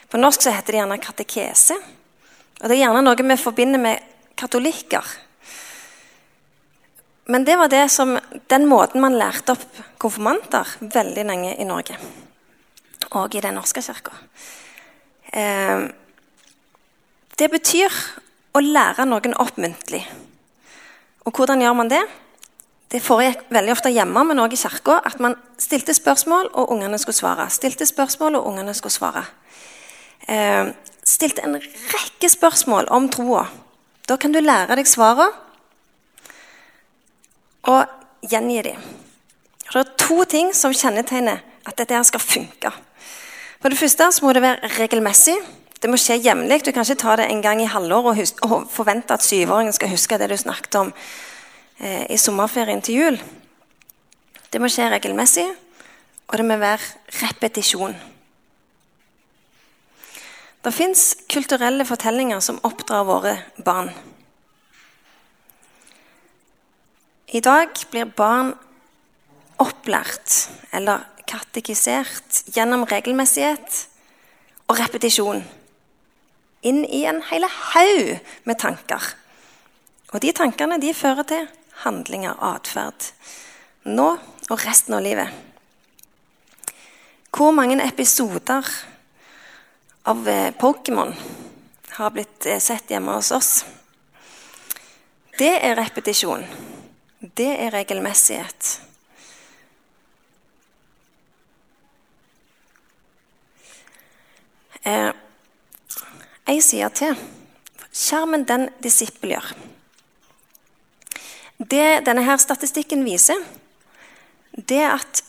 På 0.09 0.17
norsk 0.17 0.43
så 0.43 0.53
heter 0.53 0.73
det 0.73 0.81
gjerne 0.81 0.99
katekese. 1.01 1.77
Og 2.63 2.69
Det 2.69 2.77
er 2.77 2.85
gjerne 2.87 3.05
noe 3.05 3.29
vi 3.29 3.37
forbinder 3.37 3.81
med 3.81 3.99
katolikker. 4.37 5.05
Men 7.25 7.45
det 7.45 7.57
var 7.57 7.69
det 7.69 7.89
som, 7.89 8.17
den 8.51 8.67
måten 8.67 9.03
man 9.03 9.15
lærte 9.15 9.55
opp 9.55 9.83
konfirmanter 10.03 10.67
veldig 10.81 11.25
lenge 11.29 11.55
i 11.55 11.67
Norge. 11.67 11.99
Og 13.13 13.35
i 13.35 13.41
Den 13.41 13.55
norske 13.55 13.83
kirka. 13.83 14.15
Eh, 15.33 15.87
det 17.39 17.49
betyr 17.51 17.95
å 18.53 18.61
lære 18.61 19.07
noen 19.07 19.37
opp 19.41 19.57
muntlig. 19.57 20.03
Og 21.25 21.33
hvordan 21.37 21.63
gjør 21.63 21.77
man 21.79 21.93
det? 21.93 22.03
Det 22.93 23.01
foregikk 23.01 23.47
veldig 23.55 23.73
ofte 23.73 23.93
hjemme, 23.93 24.25
men 24.27 24.43
også 24.43 24.59
i 24.59 24.63
kirka. 24.65 24.99
At 25.07 25.21
man 25.23 25.37
stilte 25.59 25.95
spørsmål, 25.95 26.51
og 26.53 26.75
ungene 26.75 26.99
skulle 26.99 27.17
svare. 27.17 27.47
Stilte 27.51 27.87
spørsmål, 27.87 28.37
og 28.37 28.51
ungene 28.51 28.75
skulle 28.75 28.93
svare. 28.93 29.25
Eh, 30.29 30.75
stilte 31.05 31.47
en 31.47 31.57
rekke 31.95 32.29
spørsmål 32.29 32.91
om 32.91 33.09
troa. 33.09 33.47
Da 34.09 34.17
kan 34.17 34.35
du 34.35 34.41
lære 34.43 34.77
deg 34.77 34.91
svarene 34.91 35.31
og 37.63 37.87
gjengi 38.31 38.63
dem. 38.67 38.79
Det 39.73 39.81
er 39.81 39.97
to 39.99 40.25
ting 40.29 40.53
som 40.57 40.75
kjennetegner 40.75 41.41
at 41.67 41.79
dette 41.79 41.95
her 41.95 42.05
skal 42.07 42.21
funke. 42.21 42.73
For 43.63 43.71
det 43.71 43.79
første 43.79 44.09
så 44.13 44.25
må 44.25 44.33
det 44.35 44.43
være 44.43 44.71
regelmessig. 44.81 45.37
Det 45.83 45.91
må 45.91 45.99
skje 45.99 46.21
jevnlig. 46.23 46.61
Du 46.67 46.73
kan 46.75 46.85
ikke 46.85 47.01
ta 47.01 47.17
det 47.19 47.29
en 47.31 47.43
gang 47.43 47.63
i 47.63 47.71
halvåret 47.71 48.35
og, 48.43 48.51
og, 48.51 48.71
forvente 48.71 49.15
at 49.15 49.25
syvåringen 49.25 49.75
skal 49.75 49.91
huske 49.91 50.19
det 50.19 50.31
du 50.31 50.37
snakket 50.37 50.79
om 50.79 50.93
eh, 51.79 52.07
i 52.11 52.19
sommerferien 52.19 52.83
til 52.83 53.01
jul. 53.01 53.21
Det 54.53 54.61
må 54.61 54.69
skje 54.69 54.91
regelmessig, 54.93 55.47
og 56.29 56.39
det 56.39 56.45
må 56.47 56.59
være 56.61 57.23
repetisjon. 57.23 57.95
Det 60.63 60.71
fins 60.75 61.17
kulturelle 61.33 61.87
fortellinger 61.87 62.43
som 62.45 62.61
oppdrar 62.63 63.07
våre 63.09 63.37
barn. 63.65 63.91
I 67.33 67.41
dag 67.41 67.73
blir 67.89 68.11
barn 68.13 68.51
opplært 69.63 70.51
eller 70.77 71.07
katekisert 71.25 72.43
gjennom 72.53 72.85
regelmessighet 72.91 73.79
og 74.69 74.77
repetisjon 74.77 75.41
inn 76.69 76.83
i 76.85 77.07
en 77.09 77.23
hel 77.31 77.47
haug 77.49 78.11
med 78.45 78.59
tanker. 78.61 79.07
Og 80.13 80.21
de 80.21 80.35
tankene 80.37 80.77
de 80.83 80.93
fører 80.93 81.25
til 81.31 81.49
handlinger 81.87 82.37
og 82.37 82.59
atferd. 82.59 83.09
Nå 83.89 84.11
og 84.51 84.67
resten 84.67 84.99
av 84.99 85.01
livet. 85.07 85.33
Hvor 87.33 87.55
mange 87.57 87.81
episoder 87.81 88.69
av 90.05 90.29
eh, 90.29 90.53
Pokémon 90.53 91.15
har 91.97 92.13
blitt 92.13 92.45
eh, 92.45 92.61
sett 92.61 92.93
hjemme 92.93 93.17
hos 93.17 93.33
oss. 93.33 93.53
Det 95.39 95.55
er 95.65 95.79
repetisjon. 95.81 96.45
Det 97.37 97.49
er 97.49 97.73
regelmessighet. 97.73 98.81
Eh, 104.85 105.13
Ei 106.49 106.61
side 106.61 106.91
til. 106.99 107.19
Skjermen 107.93 108.45
den 108.49 108.67
disippelgjør. 108.83 109.53
Det 111.71 112.03
denne 112.07 112.25
her 112.27 112.41
statistikken 112.43 113.05
viser, 113.07 113.39
det 114.57 114.81
er 114.83 114.97
at 114.97 115.23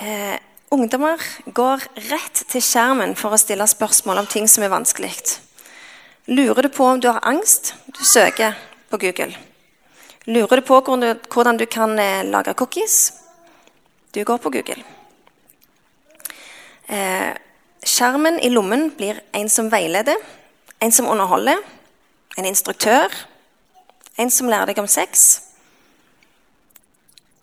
eh, 0.00 0.38
Ungdommer 0.70 1.18
går 1.50 1.82
rett 2.12 2.44
til 2.46 2.62
skjermen 2.62 3.16
for 3.18 3.34
å 3.34 3.40
stille 3.42 3.66
spørsmål 3.66 4.22
om 4.22 4.28
ting 4.30 4.46
som 4.46 4.62
er 4.62 4.70
vanskelig. 4.70 5.10
Lurer 6.30 6.62
du 6.62 6.70
på 6.70 6.86
om 6.86 7.02
du 7.02 7.10
har 7.10 7.18
angst? 7.26 7.74
Du 7.90 8.04
søker 8.06 8.54
på 8.88 9.02
Google. 9.02 9.49
Lurer 10.30 10.60
du 10.60 10.62
på 10.62 10.76
hvordan 10.78 11.56
du 11.58 11.64
kan 11.66 11.98
eh, 11.98 12.22
lage 12.22 12.54
cookies? 12.54 13.12
Du 14.14 14.22
går 14.24 14.36
på 14.38 14.50
Google. 14.54 14.82
Eh, 16.86 17.32
skjermen 17.82 18.38
i 18.38 18.50
lommen 18.52 18.92
blir 18.94 19.18
en 19.34 19.50
som 19.50 19.70
veileder, 19.72 20.14
en 20.78 20.94
som 20.94 21.08
underholder, 21.10 21.58
en 22.38 22.46
instruktør, 22.46 23.10
en 24.22 24.30
som 24.30 24.46
lærer 24.46 24.70
deg 24.70 24.78
om 24.78 24.86
sex, 24.90 25.40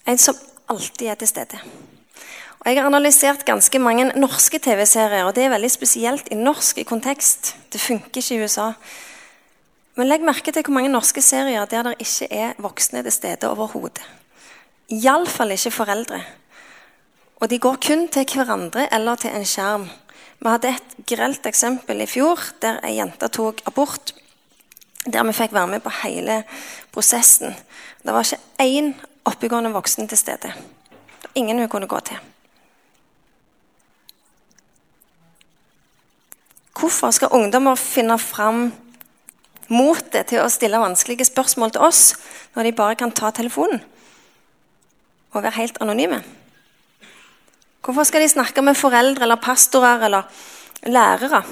en 0.07 0.19
som 0.19 0.39
alltid 0.71 1.09
er 1.11 1.19
til 1.19 1.31
stede. 1.33 1.59
Og 2.59 2.69
jeg 2.71 2.79
har 2.79 2.87
analysert 2.87 3.43
ganske 3.45 3.79
mange 3.83 4.13
norske 4.15 4.59
TV-serier, 4.63 5.27
og 5.27 5.35
det 5.35 5.43
er 5.43 5.51
veldig 5.57 5.73
spesielt 5.75 6.31
i 6.31 6.39
norsk 6.39 6.79
kontekst. 6.87 7.51
Det 7.73 7.83
funker 7.83 8.23
ikke 8.23 8.39
i 8.39 8.47
USA. 8.47 8.71
Men 9.97 10.11
legg 10.11 10.21
merke 10.21 10.53
til 10.53 10.61
hvor 10.61 10.75
mange 10.75 10.91
norske 10.93 11.23
serier 11.25 11.65
der 11.65 11.87
det 11.87 11.95
ikke 12.03 12.27
er 12.29 12.59
voksne 12.61 13.01
til 13.01 13.13
stede 13.15 13.49
overhodet. 13.49 14.03
Iallfall 14.93 15.55
ikke 15.55 15.73
foreldre. 15.73 16.19
Og 17.41 17.49
de 17.49 17.57
går 17.59 17.79
kun 17.81 18.05
til 18.13 18.29
hverandre 18.37 18.85
eller 18.93 19.17
til 19.17 19.33
en 19.33 19.45
skjerm. 19.45 19.89
Vi 20.37 20.53
hadde 20.53 20.75
et 20.75 20.95
grelt 21.09 21.49
eksempel 21.49 22.01
i 22.01 22.09
fjor 22.09 22.39
der 22.61 22.77
ei 22.85 22.99
jente 22.99 23.27
tok 23.33 23.65
abort. 23.65 24.13
Der 25.05 25.25
vi 25.25 25.33
fikk 25.33 25.53
være 25.53 25.73
med 25.73 25.81
på 25.81 25.93
hele 26.03 26.43
prosessen. 26.93 27.55
Det 28.03 28.13
var 28.13 28.21
ikke 28.21 28.41
én 28.61 28.93
oppegående 29.25 29.73
voksen 29.73 30.07
til 30.07 30.17
stede. 30.17 30.53
Ingen 31.35 31.59
hun 31.59 31.69
kunne 31.69 31.87
gå 31.87 31.99
til. 31.99 32.17
Hvorfor 36.77 37.11
skal 37.11 37.33
ungdommer 37.33 37.75
finne 37.75 38.19
fram 38.19 38.69
motet 39.73 40.31
til 40.31 40.41
å 40.43 40.49
stille 40.51 40.79
vanskelige 40.81 41.27
spørsmål 41.27 41.75
til 41.75 41.85
oss 41.87 42.01
når 42.55 42.69
de 42.69 42.75
bare 42.77 42.97
kan 42.99 43.11
ta 43.11 43.31
telefonen 43.35 43.81
og 45.33 45.43
være 45.43 45.57
helt 45.59 45.81
anonyme? 45.83 46.21
Hvorfor 47.83 48.07
skal 48.07 48.23
de 48.23 48.31
snakke 48.31 48.63
med 48.65 48.75
foreldre 48.75 49.23
eller 49.23 49.39
pastorer 49.39 50.01
eller 50.07 50.27
lærere? 50.91 51.43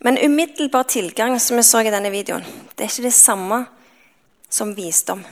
Men 0.00 0.18
umiddelbar 0.20 0.88
tilgang, 0.88 1.38
som 1.40 1.56
vi 1.56 1.64
så 1.64 1.82
i 1.84 1.92
denne 1.92 2.10
videoen, 2.12 2.44
det 2.76 2.84
er 2.84 2.92
ikke 2.92 3.08
det 3.08 3.16
samme 3.16 3.62
som 4.50 4.72
visdom. 4.76 5.22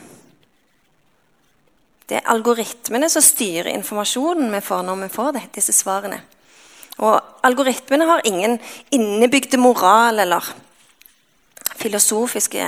Det 2.09 2.17
er 2.17 2.29
algoritmene 2.33 3.09
som 3.09 3.21
styrer 3.21 3.69
informasjonen 3.75 4.49
vi 4.53 4.61
får 4.65 4.85
når 4.85 5.03
vi 5.03 5.09
får 5.13 5.33
det, 5.35 5.43
disse 5.57 5.75
svarene. 5.77 6.21
Og 7.05 7.45
algoritmene 7.45 8.07
har 8.09 8.25
ingen 8.27 8.57
innebygde 8.93 9.59
moral 9.61 10.21
eller 10.25 10.45
filosofiske 11.77 12.65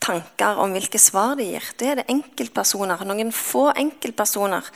tanker 0.00 0.60
om 0.62 0.72
hvilke 0.74 0.98
svar 0.98 1.36
de 1.38 1.50
gir. 1.50 1.66
Det 1.76 1.88
er 1.88 2.00
det 2.00 2.08
enkeltpersoner, 2.12 3.04
noen 3.04 3.32
få 3.34 3.68
enkeltpersoner 3.76 4.70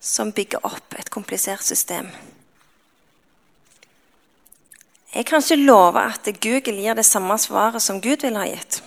som 0.00 0.32
bygger 0.34 0.64
opp 0.66 0.98
et 0.98 1.10
komplisert 1.10 1.64
system. 1.64 2.10
Jeg 5.14 5.24
kan 5.26 5.42
ikke 5.42 5.56
love 5.56 6.02
at 6.04 6.28
Google 6.42 6.76
gir 6.82 6.94
det 6.94 7.06
samme 7.08 7.38
svaret 7.40 7.82
som 7.82 8.00
Gud 8.04 8.22
ville 8.22 8.38
ha 8.38 8.46
gitt. 8.50 8.82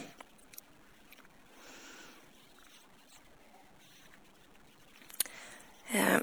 Eh, 5.92 6.20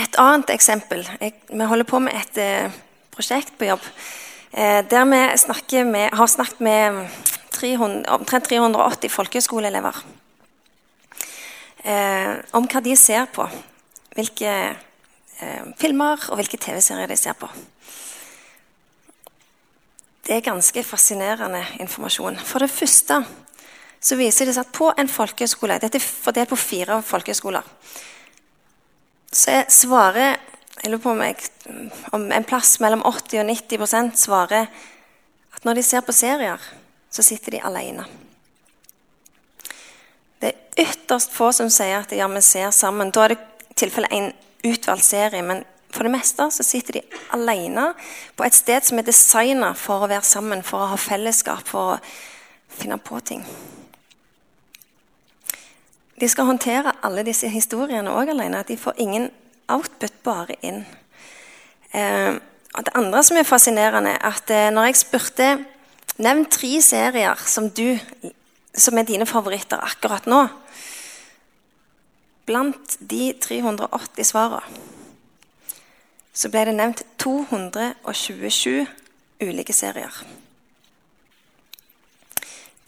et 0.00 0.16
annet 0.16 0.48
eksempel 0.54 1.02
Vi 1.20 1.64
holder 1.68 1.84
på 1.84 1.98
med 2.00 2.14
et 2.16 2.38
eh, 2.40 2.78
prosjekt 3.12 3.58
på 3.58 3.68
jobb 3.68 3.82
der 4.52 5.04
vi 5.04 5.84
med, 5.84 6.10
har 6.12 6.26
snakket 6.26 6.60
med 6.60 7.08
300, 7.50 8.10
omtrent 8.10 8.48
380 8.48 9.12
folkehøyskoleelever 9.12 9.96
eh, 11.84 12.38
om 12.52 12.66
hva 12.66 12.82
de 12.82 12.96
ser 12.96 13.28
på. 13.30 13.46
Hvilke 14.16 14.54
eh, 15.40 15.68
filmer 15.78 16.26
og 16.30 16.40
hvilke 16.40 16.58
TV-serier 16.58 17.06
de 17.06 17.16
ser 17.16 17.38
på. 17.38 17.50
Det 20.26 20.36
er 20.36 20.46
ganske 20.46 20.82
fascinerende 20.82 21.62
informasjon. 21.80 22.38
For 22.42 22.58
det 22.58 22.70
første 22.70 23.22
så 24.00 24.16
viser 24.16 24.48
det 24.48 24.56
seg 24.56 24.66
at 24.66 24.74
på 24.74 24.90
en 24.98 25.10
folkehøyskole 25.10 25.76
Dette 25.82 26.00
er 26.00 26.06
fordelt 26.24 26.50
på 26.50 26.58
fire 26.58 27.02
folkehøyskoler 27.04 27.66
så 29.30 29.62
svarer 29.70 30.40
jeg 30.82 30.90
lurer 30.90 31.02
på 31.02 31.12
om, 31.12 31.20
jeg, 31.22 31.90
om 32.16 32.24
en 32.32 32.46
plass 32.48 32.78
mellom 32.80 33.02
80 33.04 33.42
og 33.42 33.50
90% 33.50 34.16
svarer 34.16 34.70
at 35.54 35.66
når 35.66 35.80
de 35.80 35.84
ser 35.84 36.04
på 36.06 36.14
serier, 36.16 36.62
så 37.10 37.22
sitter 37.26 37.56
de 37.56 37.62
alene. 37.66 38.06
Det 40.40 40.52
er 40.52 40.86
ytterst 40.86 41.34
få 41.36 41.50
som 41.52 41.68
sier 41.72 42.00
at 42.00 42.14
ja, 42.16 42.28
vi 42.32 42.40
ser 42.44 42.70
sammen. 42.72 43.10
Da 43.12 43.26
er 43.26 43.34
det 43.34 43.40
i 43.42 43.74
tilfelle 43.76 44.08
en 44.10 44.30
utvalgt 44.64 45.04
serie. 45.04 45.42
Men 45.44 45.64
for 45.90 46.06
det 46.06 46.14
meste 46.14 46.46
så 46.54 46.64
sitter 46.64 47.00
de 47.00 47.02
alene 47.34 47.90
på 48.36 48.46
et 48.46 48.56
sted 48.56 48.86
som 48.86 49.00
er 49.00 49.08
designa 49.08 49.74
for 49.76 50.04
å 50.04 50.10
være 50.10 50.24
sammen, 50.26 50.64
for 50.64 50.84
å 50.84 50.92
ha 50.94 51.00
fellesskap, 51.00 51.66
for 51.68 51.96
å 51.96 51.98
finne 52.80 52.96
på 53.02 53.20
ting. 53.26 53.44
De 56.20 56.28
skal 56.28 56.48
håndtere 56.48 56.96
alle 57.04 57.24
disse 57.24 57.48
historiene 57.48 58.12
òg 58.12 58.32
alene. 58.32 58.60
At 58.60 58.68
de 58.68 58.76
får 58.80 59.00
ingen 59.00 59.30
output, 59.70 60.22
bare 60.26 60.56
inn. 60.66 60.84
Eh, 61.92 62.38
det 62.80 62.94
andre 62.94 63.22
som 63.26 63.38
er 63.38 63.48
fascinerende, 63.48 64.16
er 64.18 64.26
at 64.30 64.50
eh, 64.54 64.70
når 64.74 64.90
jeg 64.90 65.02
spurte 65.04 65.52
Nevn 66.20 66.42
tre 66.52 66.82
serier 66.84 67.38
som, 67.48 67.70
du, 67.72 67.96
som 68.76 68.98
er 69.00 69.06
dine 69.08 69.24
favoritter 69.24 69.80
akkurat 69.80 70.26
nå. 70.28 70.42
Blant 72.44 72.98
de 73.00 73.30
380 73.40 74.28
svarene 74.28 74.88
så 76.40 76.48
ble 76.48 76.62
det 76.68 76.76
nevnt 76.78 77.02
227 77.20 78.86
ulike 79.42 79.74
serier. 79.74 80.14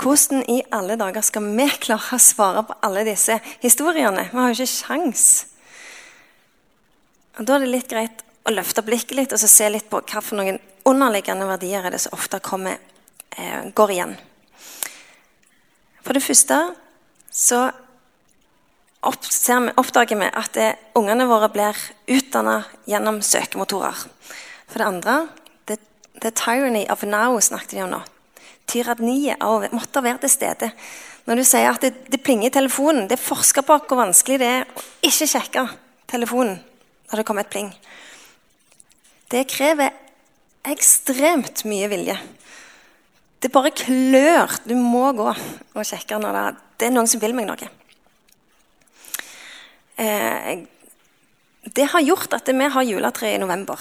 Hvordan 0.03 0.45
i 0.51 0.62
alle 0.75 0.97
dager 0.99 1.23
skal 1.27 1.51
vi 1.57 1.66
klare 1.87 2.16
å 2.16 2.23
svare 2.23 2.62
på 2.66 2.79
alle 2.87 3.05
disse 3.07 3.38
historiene? 3.62 4.29
Vi 4.31 4.38
har 4.38 4.51
jo 4.51 4.57
ikke 4.57 4.71
sjans. 4.73 5.27
Og 7.38 7.47
Da 7.47 7.57
er 7.57 7.64
det 7.64 7.73
litt 7.73 7.88
greit 7.88 8.25
å 8.45 8.53
løfte 8.53 8.85
blikket 8.85 9.16
litt 9.16 9.33
og 9.33 9.40
se 9.40 9.68
litt 9.71 9.88
på 9.90 10.03
hva 10.03 10.23
for 10.23 10.40
noen 10.40 10.59
underliggende 10.88 11.47
verdier 11.47 11.87
er 11.87 11.95
det 11.95 12.01
som 12.03 12.16
ofte 12.16 12.40
kommer, 12.40 12.79
eh, 13.37 13.71
går 13.75 13.90
igjen. 13.90 14.16
For 16.03 16.12
det 16.12 16.23
første 16.23 16.75
så 17.31 17.73
oppdager 19.03 20.18
vi 20.18 20.31
at 20.33 20.53
det, 20.53 20.77
ungene 20.95 21.27
våre 21.27 21.49
blir 21.49 21.77
utdanna 22.07 22.64
gjennom 22.87 23.23
søkemotorer. 23.23 24.07
For 24.68 24.79
det 24.79 24.87
andre 24.87 25.29
the, 25.66 25.79
the 26.21 26.31
tyranny 26.31 26.87
of 26.88 27.03
now 27.03 27.38
snakket 27.40 27.71
de 27.71 27.83
om 27.83 27.90
nå 27.90 28.03
tyranniet 28.66 29.40
av 29.42 29.66
måtte 29.75 30.03
være 30.03 30.23
til 30.25 30.31
stede. 30.31 30.71
Når 31.27 31.38
du 31.38 31.45
sier 31.47 31.71
at 31.71 31.83
det, 31.85 31.92
det 32.11 32.23
plinger 32.23 32.49
i 32.49 32.51
telefonen 32.51 33.07
Det 33.07 33.14
er 33.14 33.23
forska 33.23 33.62
på 33.62 33.77
hvor 33.87 34.01
vanskelig 34.01 34.40
det 34.42 34.49
er 34.49 34.64
å 34.66 34.83
ikke 35.07 35.29
sjekke 35.31 35.66
telefonen 36.11 36.59
når 37.12 37.20
det 37.20 37.27
kommer 37.29 37.44
et 37.44 37.53
pling. 37.53 37.68
Det 39.33 39.44
krever 39.48 39.92
ekstremt 40.72 41.64
mye 41.68 41.90
vilje. 41.92 42.16
Det 43.42 43.51
bare 43.53 43.75
klør. 43.75 44.57
Du 44.64 44.75
må 44.79 45.11
gå 45.18 45.29
og 45.29 45.87
sjekke 45.87 46.18
når 46.22 46.37
det, 46.38 46.44
det 46.81 46.88
er 46.88 46.94
noen 46.94 47.11
som 47.11 47.22
vil 47.22 47.35
meg 47.37 47.48
noe. 47.48 47.70
Eh, 50.01 50.64
det 51.62 51.88
har 51.92 52.05
gjort 52.07 52.35
at 52.38 52.48
vi 52.48 52.68
har 52.75 52.88
juletre 52.88 53.35
i 53.35 53.40
november. 53.42 53.81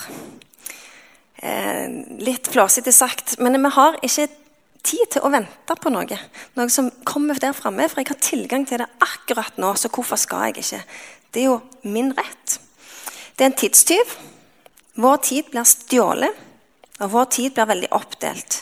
Eh, 1.42 1.88
litt 2.22 2.52
flåsete 2.52 2.94
sagt, 2.94 3.38
men 3.40 3.58
vi 3.58 3.74
har 3.78 3.98
ikke 4.06 4.28
tid 4.82 5.14
til 5.14 5.26
å 5.26 5.32
vente 5.34 5.78
på 5.78 5.94
noe. 5.94 6.20
Noe 6.58 6.74
som 6.74 6.90
kommer 7.08 7.40
der 7.42 7.56
framme. 7.58 7.88
For 7.90 8.02
jeg 8.02 8.12
har 8.12 8.22
tilgang 8.22 8.66
til 8.70 8.82
det 8.82 8.90
akkurat 9.02 9.58
nå, 9.62 9.74
så 9.78 9.92
hvorfor 9.94 10.20
skal 10.20 10.50
jeg 10.50 10.64
ikke? 10.66 10.82
Det 11.32 11.44
er 11.44 11.50
jo 11.52 11.62
min 11.86 12.12
rett. 12.18 12.58
Det 13.42 13.48
er 13.48 13.50
en 13.50 13.58
tidstyv. 13.58 14.10
Vår 15.02 15.16
tid 15.26 15.48
blir 15.50 15.66
stjålet, 15.66 16.42
og 17.02 17.10
vår 17.10 17.24
tid 17.34 17.56
blir 17.56 17.72
veldig 17.72 17.88
oppdelt. 17.98 18.58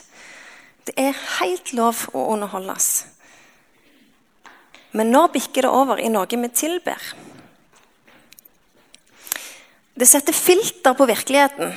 Det 0.87 0.93
er 0.95 1.19
helt 1.41 1.73
lov 1.75 2.05
å 2.15 2.21
underholdes. 2.31 2.87
Men 4.95 5.11
når 5.11 5.33
bikker 5.33 5.67
det 5.67 5.73
over 5.81 5.99
i 5.99 6.07
noe 6.07 6.31
vi 6.31 6.51
tilber? 6.55 7.11
Det 9.99 10.07
setter 10.07 10.39
filter 10.47 10.95
på 10.95 11.11
virkeligheten. 11.11 11.75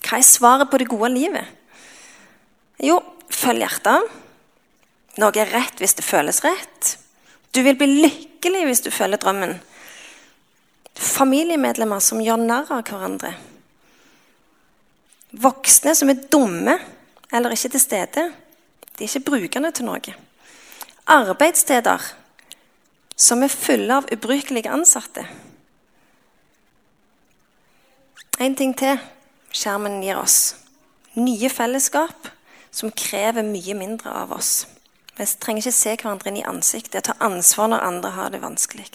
Hva 0.00 0.16
er 0.16 0.24
svaret 0.24 0.72
på 0.72 0.80
det 0.80 0.88
gode 0.88 1.12
livet? 1.12 1.52
Jo, 2.80 2.96
følg 3.28 3.66
hjertet. 3.66 4.08
Noe 5.20 5.36
er 5.36 5.52
rett 5.52 5.84
hvis 5.84 6.00
det 6.00 6.08
føles 6.08 6.40
rett. 6.48 6.96
Du 7.52 7.60
vil 7.60 7.76
bli 7.76 8.06
lykkelig 8.06 8.70
hvis 8.70 8.88
du 8.88 8.94
følger 8.94 9.20
drømmen. 9.20 9.60
Familiemedlemmer 11.00 12.02
som 12.04 12.20
gjør 12.20 12.42
narr 12.44 12.72
av 12.76 12.84
hverandre. 12.84 13.32
Voksne 15.40 15.94
som 15.96 16.10
er 16.12 16.24
dumme 16.32 16.76
eller 17.32 17.54
ikke 17.54 17.70
til 17.72 17.82
stede. 17.82 18.24
De 18.98 19.04
er 19.04 19.08
ikke 19.08 19.30
brukende 19.30 19.70
til 19.72 19.88
noe. 19.88 20.16
Arbeidssteder 21.10 22.04
som 23.20 23.44
er 23.44 23.52
fulle 23.52 24.00
av 24.00 24.10
ubrukelige 24.12 24.72
ansatte. 24.72 25.24
En 28.40 28.56
ting 28.56 28.72
til 28.76 29.00
skjermen 29.52 30.00
gir 30.04 30.20
oss. 30.20 30.54
Nye 31.16 31.50
fellesskap 31.52 32.28
som 32.70 32.92
krever 32.92 33.44
mye 33.44 33.76
mindre 33.76 34.12
av 34.22 34.32
oss. 34.36 34.66
Vi 35.16 35.26
trenger 35.42 35.66
ikke 35.66 35.76
se 35.76 35.96
hverandre 35.96 36.30
inn 36.30 36.38
i 36.40 36.46
ansiktet, 36.48 37.04
ta 37.04 37.16
ansvar 37.20 37.68
når 37.72 37.88
andre 37.88 38.12
har 38.16 38.30
det 38.32 38.40
vanskelig. 38.44 38.88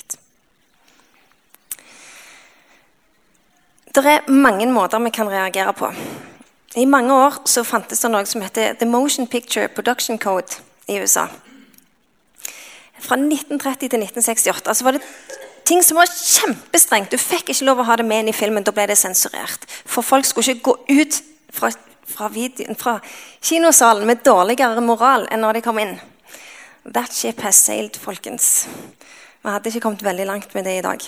Det 3.95 4.05
er 4.05 4.31
mange 4.31 4.67
måter 4.67 4.99
vi 4.99 5.09
kan 5.09 5.29
reagere 5.31 5.73
på. 5.73 5.91
I 6.75 6.85
mange 6.85 7.13
år 7.13 7.37
så 7.47 7.63
fantes 7.63 8.03
det 8.03 8.11
noe 8.11 8.25
som 8.27 8.43
heter 8.43 8.75
The 8.75 8.85
Motion 8.85 9.27
Picture 9.27 9.69
Production 9.71 10.19
Code 10.19 10.59
i 10.87 10.99
USA. 10.99 11.29
Fra 12.99 13.15
1930 13.15 13.89
til 13.89 14.03
1968 14.03 14.67
altså 14.67 14.83
var 14.83 14.97
det 14.97 15.03
ting 15.65 15.83
som 15.83 15.97
var 15.97 16.11
kjempestrengt. 16.11 17.11
Du 17.11 17.17
fikk 17.17 17.53
ikke 17.53 17.65
lov 17.65 17.79
å 17.79 17.87
ha 17.87 17.95
det 17.95 18.05
med 18.05 18.25
inn 18.25 18.33
i 18.33 18.35
filmen. 18.35 18.63
Da 18.63 18.75
ble 18.75 18.89
det 18.91 18.99
sensurert. 18.99 19.63
For 19.85 20.03
folk 20.03 20.27
skulle 20.27 20.57
ikke 20.57 20.73
gå 20.73 21.01
ut 21.01 21.21
fra 21.55 21.71
fra, 22.05 22.29
videoen, 22.29 22.75
fra 22.75 22.99
kinosalen 23.41 24.07
med 24.07 24.23
dårligere 24.25 24.81
moral 24.81 25.27
enn 25.31 25.43
når 25.43 25.57
de 25.59 25.63
kom 25.65 25.79
inn. 25.81 25.95
That 26.85 27.13
ship 27.13 27.41
has 27.41 27.57
sailed, 27.57 27.97
folkens. 27.97 28.67
Vi 29.41 29.49
hadde 29.49 29.71
ikke 29.71 29.87
kommet 29.87 30.05
veldig 30.05 30.27
langt 30.29 30.53
med 30.53 30.67
det 30.69 30.77
i 30.79 30.83
dag. 30.85 31.01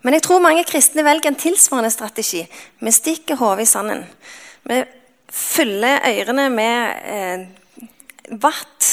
Men 0.00 0.16
jeg 0.16 0.24
tror 0.24 0.40
mange 0.40 0.64
kristne 0.68 1.04
velger 1.04 1.28
en 1.28 1.40
tilsvarende 1.40 1.92
strategi. 1.92 2.40
Vi 2.80 2.92
stikker 2.94 3.36
hodet 3.40 3.66
i 3.66 3.68
sanden. 3.68 4.06
Vi 4.64 4.80
fyller 5.30 6.00
ørene 6.08 6.48
med 6.52 7.10
eh, 7.14 7.44
vatt 8.40 8.88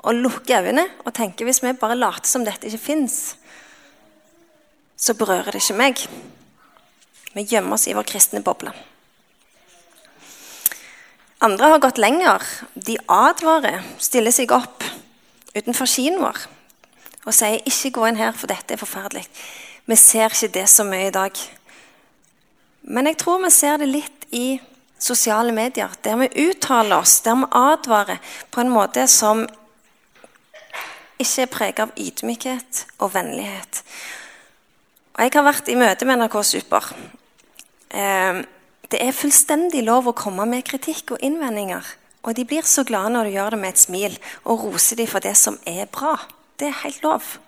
og 0.00 0.16
lukker 0.16 0.64
øynene 0.64 0.86
og 1.04 1.14
tenker 1.16 1.46
hvis 1.46 1.62
vi 1.62 1.76
bare 1.78 1.98
later 1.98 2.28
som 2.28 2.44
dette 2.44 2.68
ikke 2.68 2.82
fins, 2.82 3.36
så 5.00 5.14
berører 5.16 5.52
det 5.54 5.62
ikke 5.62 5.78
meg. 5.78 6.02
Vi 7.32 7.46
gjemmer 7.46 7.76
oss 7.76 7.86
i 7.88 7.94
vår 7.96 8.08
kristne 8.08 8.42
boble. 8.44 8.72
Andre 11.40 11.70
har 11.72 11.80
gått 11.80 12.00
lenger. 12.02 12.44
De 12.74 12.98
advarer, 13.08 13.84
stiller 14.02 14.34
seg 14.34 14.52
opp 14.52 14.84
utenfor 15.54 15.88
kinoen 15.88 16.26
vår 16.26 16.48
og 17.28 17.34
sier 17.36 17.60
'ikke 17.60 17.90
gå 17.92 18.06
inn 18.08 18.16
her, 18.16 18.32
for 18.32 18.48
dette 18.48 18.74
er 18.74 18.80
forferdelig'. 18.80 19.28
Vi 19.90 19.96
ser 19.98 20.30
ikke 20.30 20.52
det 20.54 20.68
så 20.70 20.84
mye 20.86 21.08
i 21.08 21.14
dag. 21.14 21.38
Men 22.94 23.08
jeg 23.10 23.16
tror 23.18 23.40
vi 23.42 23.48
ser 23.50 23.80
det 23.82 23.88
litt 23.90 24.26
i 24.30 24.60
sosiale 25.00 25.50
medier, 25.50 25.90
der 26.04 26.20
vi 26.20 26.28
uttaler 26.46 27.00
oss, 27.00 27.16
der 27.24 27.34
vi 27.40 27.48
advarer 27.58 28.20
på 28.54 28.62
en 28.62 28.70
måte 28.70 29.08
som 29.10 29.42
ikke 31.20 31.42
er 31.42 31.50
preget 31.50 31.82
av 31.82 31.96
ydmykhet 31.98 32.84
og 33.00 33.14
vennlighet. 33.16 33.82
Og 35.16 35.26
jeg 35.26 35.34
har 35.34 35.48
vært 35.48 35.72
i 35.72 35.78
møte 35.80 36.06
med 36.06 36.22
NRK 36.22 36.38
Super. 36.46 36.86
Eh, 37.90 38.42
det 38.94 39.02
er 39.02 39.16
fullstendig 39.16 39.82
lov 39.88 40.06
å 40.06 40.16
komme 40.16 40.46
med 40.46 40.68
kritikk 40.70 41.16
og 41.16 41.24
innvendinger. 41.26 41.96
Og 42.22 42.36
de 42.38 42.46
blir 42.46 42.62
så 42.62 42.86
glade 42.86 43.10
når 43.16 43.26
du 43.26 43.34
gjør 43.40 43.56
det 43.56 43.64
med 43.64 43.74
et 43.74 43.86
smil 43.88 44.20
og 44.44 44.68
roser 44.68 45.02
dem 45.02 45.10
for 45.10 45.24
det 45.24 45.34
som 45.40 45.58
er 45.66 45.90
bra. 45.90 46.14
Det 46.60 46.70
er 46.70 46.84
helt 46.84 47.02
lov. 47.02 47.38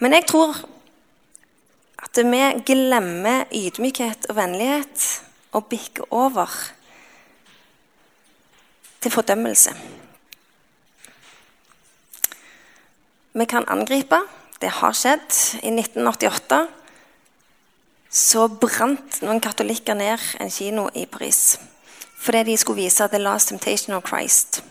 Men 0.00 0.16
jeg 0.16 0.32
tror 0.32 0.64
at 2.04 2.20
vi 2.22 2.42
glemmer 2.66 3.48
ydmykhet 3.54 4.28
og 4.30 4.36
vennlighet 4.36 5.04
og 5.56 5.66
bikker 5.70 6.12
over 6.12 6.50
til 9.00 9.12
fordømmelse. 9.12 9.74
Vi 13.34 13.44
kan 13.44 13.64
angripe. 13.68 14.20
Det 14.60 14.70
har 14.70 14.94
skjedd. 14.94 15.30
I 15.66 15.72
1988 15.74 16.60
så 18.14 18.46
brant 18.48 19.18
noen 19.26 19.42
katolikker 19.42 19.96
ned 19.98 20.22
en 20.40 20.52
kino 20.54 20.86
i 20.94 21.06
Paris 21.10 21.56
fordi 22.24 22.40
de 22.48 22.54
skulle 22.56 22.80
vise 22.80 23.04
The 23.12 23.18
Last 23.20 23.50
Temptation 23.50 23.92
of 23.92 24.06
Christ. 24.08 24.62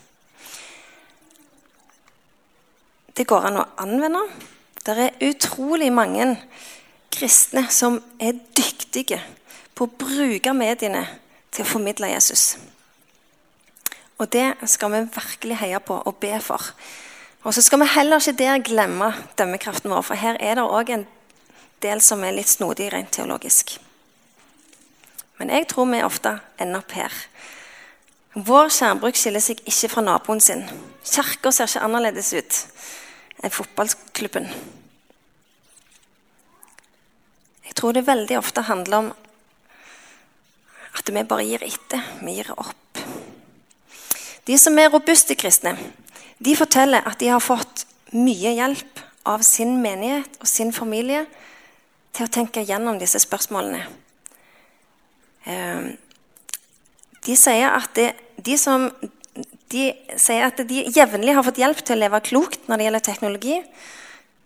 Det 3.14 3.26
går 3.30 3.46
an 3.46 3.60
å 3.60 3.66
anvende. 3.78 4.24
Det 4.82 4.96
er 4.98 5.28
utrolig 5.28 5.92
mange 5.94 6.32
kristne 7.14 7.66
som 7.70 8.00
er 8.18 8.36
dyktige 8.56 9.20
på 9.74 9.86
å 9.86 9.96
bruke 9.98 10.54
mediene 10.56 11.06
til 11.54 11.64
å 11.64 11.68
formidle 11.68 12.10
Jesus. 12.12 12.56
Og 14.18 14.30
det 14.32 14.46
skal 14.70 14.92
vi 14.92 15.02
virkelig 15.14 15.58
heie 15.62 15.80
på 15.82 15.96
og 15.98 16.18
be 16.22 16.36
for. 16.42 16.70
Og 17.44 17.54
så 17.54 17.62
skal 17.62 17.82
vi 17.82 17.90
heller 17.94 18.22
ikke 18.22 18.38
der 18.38 18.62
glemme 18.64 19.10
dømmekraften 19.38 19.92
vår, 19.92 20.04
for 20.06 20.18
her 20.18 20.38
er 20.40 20.56
det 20.58 20.64
òg 20.64 20.94
en 20.94 21.06
del 21.84 22.00
som 22.00 22.22
er 22.24 22.36
litt 22.36 22.48
snodig 22.48 22.88
rent 22.92 23.12
teologisk. 23.12 23.76
Men 25.38 25.50
jeg 25.50 25.66
tror 25.68 25.90
vi 25.90 26.02
ofte 26.06 26.38
ender 26.62 26.80
opp 26.80 26.94
her. 26.96 27.12
Vår 28.34 28.70
skjermbruk 28.72 29.18
skiller 29.18 29.42
seg 29.42 29.60
ikke 29.68 29.90
fra 29.92 30.02
naboen 30.06 30.40
sin. 30.42 30.64
Kirka 31.04 31.52
ser 31.52 31.68
ikke 31.68 31.84
annerledes 31.86 32.32
ut 32.34 32.62
enn 33.44 33.52
fotballklubben. 33.52 34.48
Jeg 37.74 37.80
tror 37.80 37.96
det 37.96 38.04
veldig 38.06 38.36
ofte 38.38 38.62
handler 38.68 39.00
om 39.00 39.06
at 40.94 41.08
vi 41.10 41.22
bare 41.26 41.42
gir 41.42 41.62
etter. 41.66 42.04
Vi 42.22 42.36
gir 42.36 42.52
opp. 42.54 43.00
De 44.46 44.58
som 44.62 44.76
er 44.78 44.92
robuste 44.92 45.34
kristne, 45.34 45.72
de 46.38 46.52
forteller 46.54 47.02
at 47.02 47.18
de 47.18 47.32
har 47.32 47.42
fått 47.42 47.82
mye 48.14 48.52
hjelp 48.54 49.00
av 49.26 49.42
sin 49.42 49.80
menighet 49.82 50.38
og 50.38 50.46
sin 50.46 50.70
familie 50.76 51.24
til 52.14 52.28
å 52.28 52.30
tenke 52.30 52.62
gjennom 52.62 53.00
disse 53.00 53.18
spørsmålene. 53.24 53.80
Ehm, 55.50 55.88
de 57.26 57.36
sier 57.40 57.72
at, 57.72 57.90
det, 57.98 58.12
de 58.38 58.54
som, 58.54 58.86
de 59.74 59.88
sier 60.14 60.46
at 60.46 60.62
de 60.62 60.84
jevnlig 60.94 61.34
har 61.34 61.42
fått 61.42 61.58
hjelp 61.58 61.82
til 61.82 61.98
å 61.98 62.04
leve 62.04 62.22
klokt 62.30 62.70
når 62.70 62.78
det 62.78 62.86
gjelder 62.86 63.04
teknologi, 63.10 63.58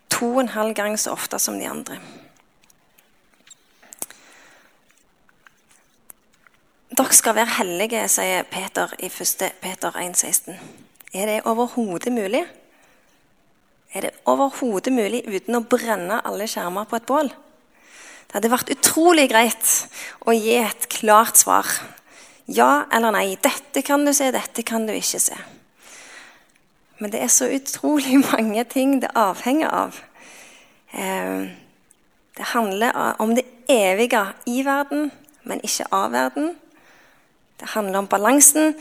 to 0.09 0.31
og 0.33 0.41
en 0.47 0.51
halv 0.57 0.73
gang 0.81 0.97
så 0.97 1.13
ofte 1.13 1.37
som 1.37 1.61
de 1.61 1.69
andre. 1.69 2.01
Dere 6.99 7.15
skal 7.15 7.31
være 7.31 7.53
hellige, 7.61 8.01
sier 8.11 8.41
Peter 8.51 8.91
i 8.99 9.07
1. 9.07 9.43
Peter 9.61 9.95
1,16. 10.01 10.57
Er 11.15 11.29
det 11.29 11.37
overhodet 11.47 12.11
mulig? 12.11 12.41
Er 13.93 14.03
det 14.03 14.11
overhodet 14.27 14.91
mulig 14.91 15.21
uten 15.23 15.55
å 15.55 15.63
brenne 15.63 16.17
alle 16.27 16.49
skjermer 16.51 16.89
på 16.91 16.99
et 16.99 17.07
bål? 17.07 17.31
Det 17.31 18.35
hadde 18.35 18.51
vært 18.51 18.73
utrolig 18.75 19.29
greit 19.31 19.71
å 20.27 20.35
gi 20.35 20.59
et 20.59 20.89
klart 20.91 21.39
svar. 21.39 21.71
Ja 22.51 22.83
eller 22.91 23.15
nei. 23.15 23.39
Dette 23.39 23.79
kan 23.79 24.03
du 24.03 24.11
se, 24.11 24.33
dette 24.35 24.67
kan 24.67 24.83
du 24.83 24.91
ikke 24.91 25.23
se. 25.23 25.41
Men 26.99 27.15
det 27.15 27.23
er 27.23 27.31
så 27.31 27.47
utrolig 27.47 28.19
mange 28.33 28.67
ting 28.67 28.99
det 28.99 29.15
avhenger 29.15 29.71
av. 29.71 30.03
Eh, 30.91 31.47
det 32.35 32.53
handler 32.57 33.21
om 33.23 33.37
det 33.39 33.47
evige 33.71 34.33
i 34.51 34.65
verden, 34.67 35.13
men 35.47 35.63
ikke 35.63 35.93
av 35.95 36.11
verden. 36.11 36.57
Det 37.59 37.73
handler 37.75 37.99
om 37.99 38.07
balansen 38.07 38.75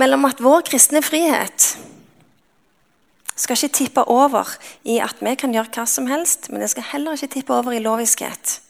mellom 0.00 0.24
at 0.28 0.40
vår 0.42 0.64
kristne 0.70 1.02
frihet 1.04 1.76
skal 3.36 3.58
ikke 3.58 3.76
tippe 3.76 4.04
over 4.08 4.48
i 4.88 4.96
at 5.04 5.20
vi 5.20 5.34
kan 5.36 5.52
gjøre 5.52 5.72
hva 5.76 5.84
som 5.88 6.08
helst, 6.08 6.48
men 6.48 6.62
det 6.64 6.70
skal 6.72 6.88
heller 6.94 7.16
ikke 7.16 7.34
tippe 7.36 7.52
over 7.52 7.76
i 7.76 7.82
loviskhet. 7.84 8.60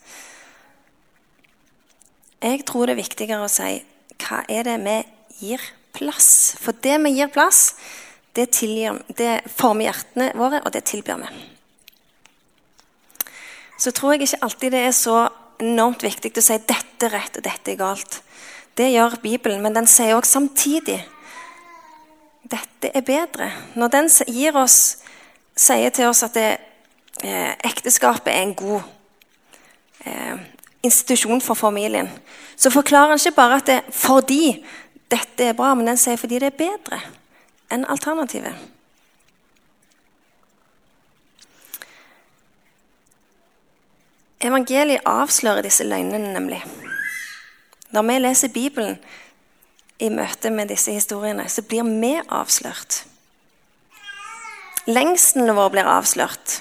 Jeg 2.43 2.65
tror 2.67 2.85
det 2.85 2.97
er 2.97 3.01
viktigere 3.01 3.45
å 3.45 3.51
si 3.51 3.79
hva 4.21 4.43
er 4.51 4.67
det 4.67 4.75
vi 4.83 4.97
gir 5.39 5.63
plass? 5.95 6.57
For 6.59 6.75
det 6.83 6.97
vi 7.05 7.15
gir 7.15 7.31
plass, 7.31 7.77
det, 8.35 8.51
tilgir, 8.59 8.99
det 9.17 9.39
former 9.49 9.87
hjertene 9.87 10.29
våre, 10.37 10.61
og 10.65 10.73
det 10.75 10.83
tilbyr 10.89 11.23
vi. 11.23 11.31
Så 13.77 13.93
tror 13.93 14.13
jeg 14.13 14.27
ikke 14.27 14.43
alltid 14.45 14.73
det 14.73 14.83
er 14.89 14.95
så 14.95 15.17
enormt 15.63 16.03
viktig 16.05 16.33
å 16.37 16.43
si 16.43 16.57
dette 16.59 17.07
er 17.07 17.13
rett 17.13 17.39
og 17.39 17.45
dette 17.45 17.73
er 17.73 17.79
galt. 17.79 18.19
Det 18.77 18.91
gjør 18.93 19.17
Bibelen, 19.21 19.61
men 19.61 19.75
den 19.75 19.87
sier 19.89 20.15
også 20.15 20.37
samtidig 20.37 20.99
dette 22.47 22.91
er 22.93 23.01
bedre. 23.01 23.51
Når 23.75 23.87
den 23.87 24.09
gir 24.29 24.55
oss, 24.55 24.97
sier 25.57 25.89
til 25.89 26.07
oss 26.07 26.23
at 26.23 26.37
det, 26.37 26.57
eh, 27.23 27.55
ekteskapet 27.65 28.33
er 28.33 28.45
en 28.45 28.53
god 28.55 28.81
eh, 30.05 30.37
institusjon 30.83 31.41
for 31.41 31.53
familien, 31.53 32.09
så 32.55 32.69
forklarer 32.69 33.15
han 33.15 33.19
ikke 33.19 33.35
bare 33.35 33.55
at 33.55 33.67
det 33.67 33.75
er 33.75 33.91
fordi 33.91 34.65
dette 35.11 35.43
er 35.43 35.57
bra, 35.57 35.73
men 35.73 35.87
den 35.87 35.97
sier 35.97 36.17
fordi 36.17 36.39
det 36.39 36.53
er 36.53 36.59
bedre 36.61 37.01
enn 37.71 37.85
alternativet. 37.89 38.55
Evangeliet 44.39 45.01
avslører 45.05 45.65
disse 45.65 45.83
løgnene, 45.83 46.33
nemlig. 46.33 46.61
Når 47.95 48.07
vi 48.07 48.17
leser 48.19 48.53
Bibelen 48.53 48.97
i 49.99 50.09
møte 50.13 50.51
med 50.53 50.69
disse 50.69 50.91
historiene, 50.91 51.47
så 51.49 51.63
blir 51.65 51.87
vi 51.87 52.15
avslørt. 52.27 53.03
Lengselen 54.87 55.55
vår 55.55 55.71
blir 55.73 55.89
avslørt. 55.91 56.59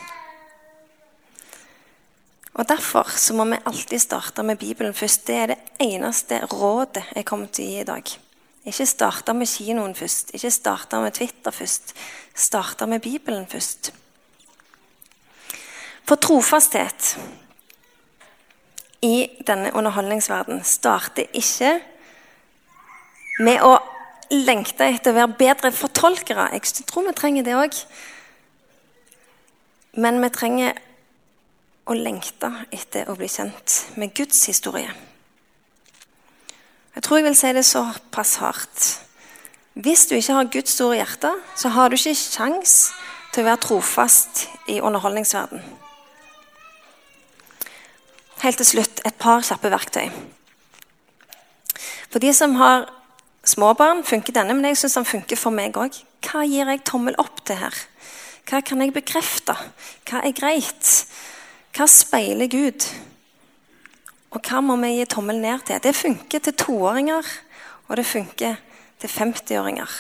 Og 2.57 2.69
Derfor 2.69 3.11
så 3.21 3.35
må 3.37 3.45
vi 3.45 3.59
alltid 3.69 4.01
starte 4.01 4.43
med 4.43 4.59
Bibelen 4.59 4.95
først. 4.95 5.27
Det 5.27 5.35
er 5.37 5.47
det 5.53 5.59
eneste 5.81 6.41
rådet 6.47 7.05
jeg 7.15 7.27
kommer 7.29 7.47
til 7.53 7.67
å 7.67 7.69
gi 7.69 7.81
i 7.83 7.89
dag. 7.91 8.15
Ikke 8.67 8.87
starte 8.87 9.35
med 9.37 9.47
kinoen 9.47 9.95
først, 9.95 10.33
ikke 10.35 10.51
starte 10.51 10.99
med 10.99 11.15
Twitter 11.15 11.55
først. 11.55 11.93
Starte 12.35 12.87
med 12.87 13.05
Bibelen 13.05 13.47
først. 13.47 13.93
For 16.07 16.17
trofasthet 16.17 17.17
i 19.07 19.15
denne 19.47 19.73
underholdningsverdenen 19.77 20.65
starter 20.67 21.31
ikke 21.37 21.77
med 23.45 23.63
å 23.63 23.77
lengte 24.33 24.89
etter 24.89 25.13
å 25.13 25.21
være 25.21 25.39
bedre 25.39 25.73
fortolkere. 25.75 26.49
Jeg 26.57 26.87
tror 26.89 27.07
vi 27.07 27.15
trenger 27.17 27.47
det 27.47 27.57
òg. 27.59 27.79
Men 30.03 30.21
vi 30.21 30.31
trenger 30.35 30.81
å 31.87 31.95
lengte 31.95 32.51
etter 32.75 33.09
å 33.09 33.17
bli 33.19 33.29
kjent 33.31 33.79
med 34.01 34.15
Guds 34.17 34.43
historie. 34.51 34.91
Jeg 36.97 37.05
tror 37.05 37.21
jeg 37.21 37.29
vil 37.29 37.39
si 37.39 37.53
det 37.53 37.67
såpass 37.69 38.39
hardt. 38.43 38.87
Hvis 39.77 40.07
du 40.09 40.17
ikke 40.17 40.39
har 40.39 40.53
Guds 40.53 40.73
store 40.73 40.97
hjerte, 40.97 41.31
så 41.55 41.71
har 41.75 41.93
du 41.93 41.99
ikke 41.99 42.17
sjans 42.17 42.77
til 43.35 43.45
å 43.45 43.51
være 43.51 43.63
trofast 43.67 44.47
i 44.73 44.81
underholdningsverden. 44.81 45.61
Helt 48.43 48.61
til 48.61 48.69
slutt 48.69 49.01
et 49.09 49.17
par 49.19 49.45
kjappe 49.47 49.71
verktøy. 49.73 50.11
For 52.11 52.23
de 52.23 52.33
som 52.37 52.57
har 52.61 52.87
små 53.47 53.73
barn, 53.79 54.05
funker 54.05 54.35
denne, 54.37 54.55
men 54.55 54.71
jeg 54.71 54.83
syns 54.83 54.99
den 54.99 55.09
funker 55.09 55.41
for 55.41 55.55
meg 55.55 55.77
òg. 55.79 55.97
Hva 56.27 56.45
gir 56.49 56.69
jeg 56.69 56.85
tommel 56.89 57.17
opp 57.23 57.43
til 57.47 57.61
her? 57.61 57.75
Hva 58.47 58.61
kan 58.63 58.83
jeg 58.83 58.95
bekrefte? 58.95 59.57
Hva 60.07 60.23
er 60.23 60.37
greit? 60.37 60.93
Hva 61.77 61.89
speiler 61.91 62.51
Gud? 62.51 62.87
Og 64.35 64.43
hva 64.45 64.61
må 64.65 64.77
vi 64.83 64.97
gi 64.99 65.09
tommel 65.11 65.41
ned 65.41 65.65
til? 65.67 65.81
Det 65.83 65.97
funker 65.97 66.43
til 66.45 66.57
toåringer, 66.57 67.27
og 67.89 67.97
det 67.97 68.07
funker 68.07 68.57
til 69.01 69.13
50-åringer. 69.13 69.99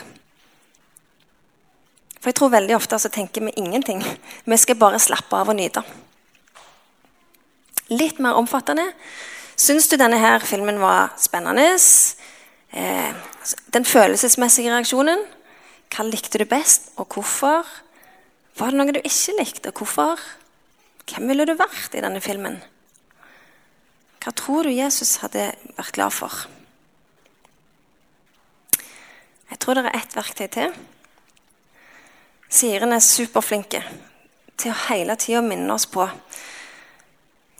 For 2.21 2.31
jeg 2.33 2.39
tror 2.41 2.55
veldig 2.57 2.75
ofte 2.77 2.99
så 2.99 3.11
tenker 3.13 3.45
vi 3.45 3.55
ingenting. 3.57 4.03
Vi 4.45 4.57
skal 4.59 4.79
bare 4.81 4.99
slappe 5.03 5.39
av 5.39 5.53
og 5.53 5.59
nyte. 5.59 5.85
Litt 7.93 8.19
mer 8.19 8.39
omfattende. 8.39 8.89
Syns 9.57 9.87
du 9.89 9.97
denne 9.97 10.19
her 10.21 10.43
filmen 10.45 10.81
var 10.83 11.15
spennende? 11.23 11.69
Eh, 12.75 13.13
den 13.73 13.87
følelsesmessige 13.87 14.73
reaksjonen. 14.75 15.23
Hva 15.95 16.05
likte 16.09 16.41
du 16.43 16.45
best, 16.51 16.91
og 16.99 17.15
hvorfor? 17.15 17.69
Var 18.59 18.73
det 18.73 18.81
noe 18.81 18.95
du 18.97 18.99
ikke 19.01 19.37
likte, 19.39 19.71
og 19.71 19.85
hvorfor? 19.85 20.23
Hvem 21.07 21.31
ville 21.31 21.47
du 21.47 21.55
vært 21.55 21.95
i 21.95 22.03
denne 22.03 22.21
filmen? 22.21 22.59
Hva 24.25 24.35
tror 24.35 24.67
du 24.67 24.75
Jesus 24.75 25.21
hadde 25.23 25.53
vært 25.77 25.95
glad 25.95 26.11
for? 26.11 26.35
Jeg 29.47 29.61
tror 29.63 29.79
det 29.79 29.87
er 29.87 29.99
ett 30.01 30.17
verktøy 30.19 30.49
til. 30.51 30.75
Siren 32.51 32.95
er 32.97 33.05
superflinke 33.05 33.85
til 34.59 34.73
å 34.73 34.81
hele 34.89 35.15
tida 35.21 35.45
minne 35.45 35.71
oss 35.75 35.87
på 35.87 36.09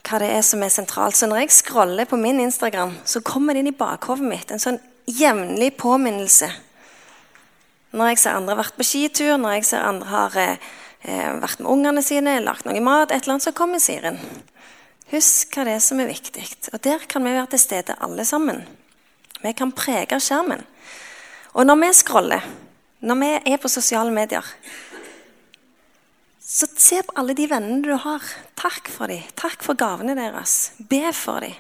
hva 0.07 0.21
det 0.23 0.31
er 0.31 0.45
som 0.47 0.63
er 0.63 0.73
sentralt. 0.73 1.17
Så 1.19 1.29
når 1.29 1.45
jeg 1.45 1.57
scroller 1.59 2.09
på 2.09 2.19
min 2.21 2.41
Instagram, 2.41 2.95
så 3.05 3.23
kommer 3.27 3.55
det 3.55 3.65
inn 3.65 3.73
i 3.73 3.77
bakhovet 3.77 4.27
mitt 4.27 4.53
en 4.55 4.63
sånn 4.63 4.79
jevnlig 5.07 5.73
påminnelse. 5.81 6.49
Når 7.97 8.13
jeg 8.13 8.21
ser 8.23 8.39
andre 8.39 8.55
har 8.55 8.63
vært 8.65 8.79
på 8.79 8.87
skitur, 8.87 9.37
når 9.41 9.59
jeg 9.59 9.69
ser 9.71 9.87
andre 9.87 10.11
har 10.11 10.39
eh, 10.43 11.33
vært 11.43 11.63
med 11.63 11.71
ungene 11.73 12.05
sine, 12.05 12.39
lagt 12.45 12.67
noe 12.67 12.83
mat, 12.85 13.11
et 13.11 13.25
eller 13.25 13.37
annet, 13.37 13.47
så 13.47 13.55
kommer 13.57 13.83
Siren. 13.83 14.19
Husk 15.13 15.55
hva 15.55 15.67
det 15.69 15.77
er 15.77 15.85
som 15.85 16.03
er 16.03 16.11
viktig. 16.11 16.45
Og 16.73 16.83
der 16.83 17.07
kan 17.09 17.25
vi 17.25 17.35
være 17.35 17.53
til 17.55 17.63
stede 17.63 17.99
alle 18.03 18.27
sammen. 18.27 18.65
Vi 19.43 19.53
kan 19.55 19.75
prege 19.77 20.19
skjermen. 20.23 20.65
Og 21.55 21.67
når 21.69 21.79
vi 21.81 21.93
scroller, 21.97 22.47
når 23.07 23.21
vi 23.23 23.31
er 23.53 23.61
på 23.63 23.71
sosiale 23.71 24.11
medier, 24.13 24.45
så 26.57 26.67
se 26.81 27.03
på 27.05 27.13
alle 27.21 27.35
de 27.37 27.45
vennene 27.51 27.85
du 27.85 27.93
har. 28.01 28.23
Takk 28.57 28.89
for 28.89 29.13
dem. 29.13 29.25
Takk 29.37 29.61
for 29.65 29.77
gavene 29.77 30.15
deres. 30.17 30.73
Be 30.89 31.11
for 31.13 31.45
dem. 31.45 31.53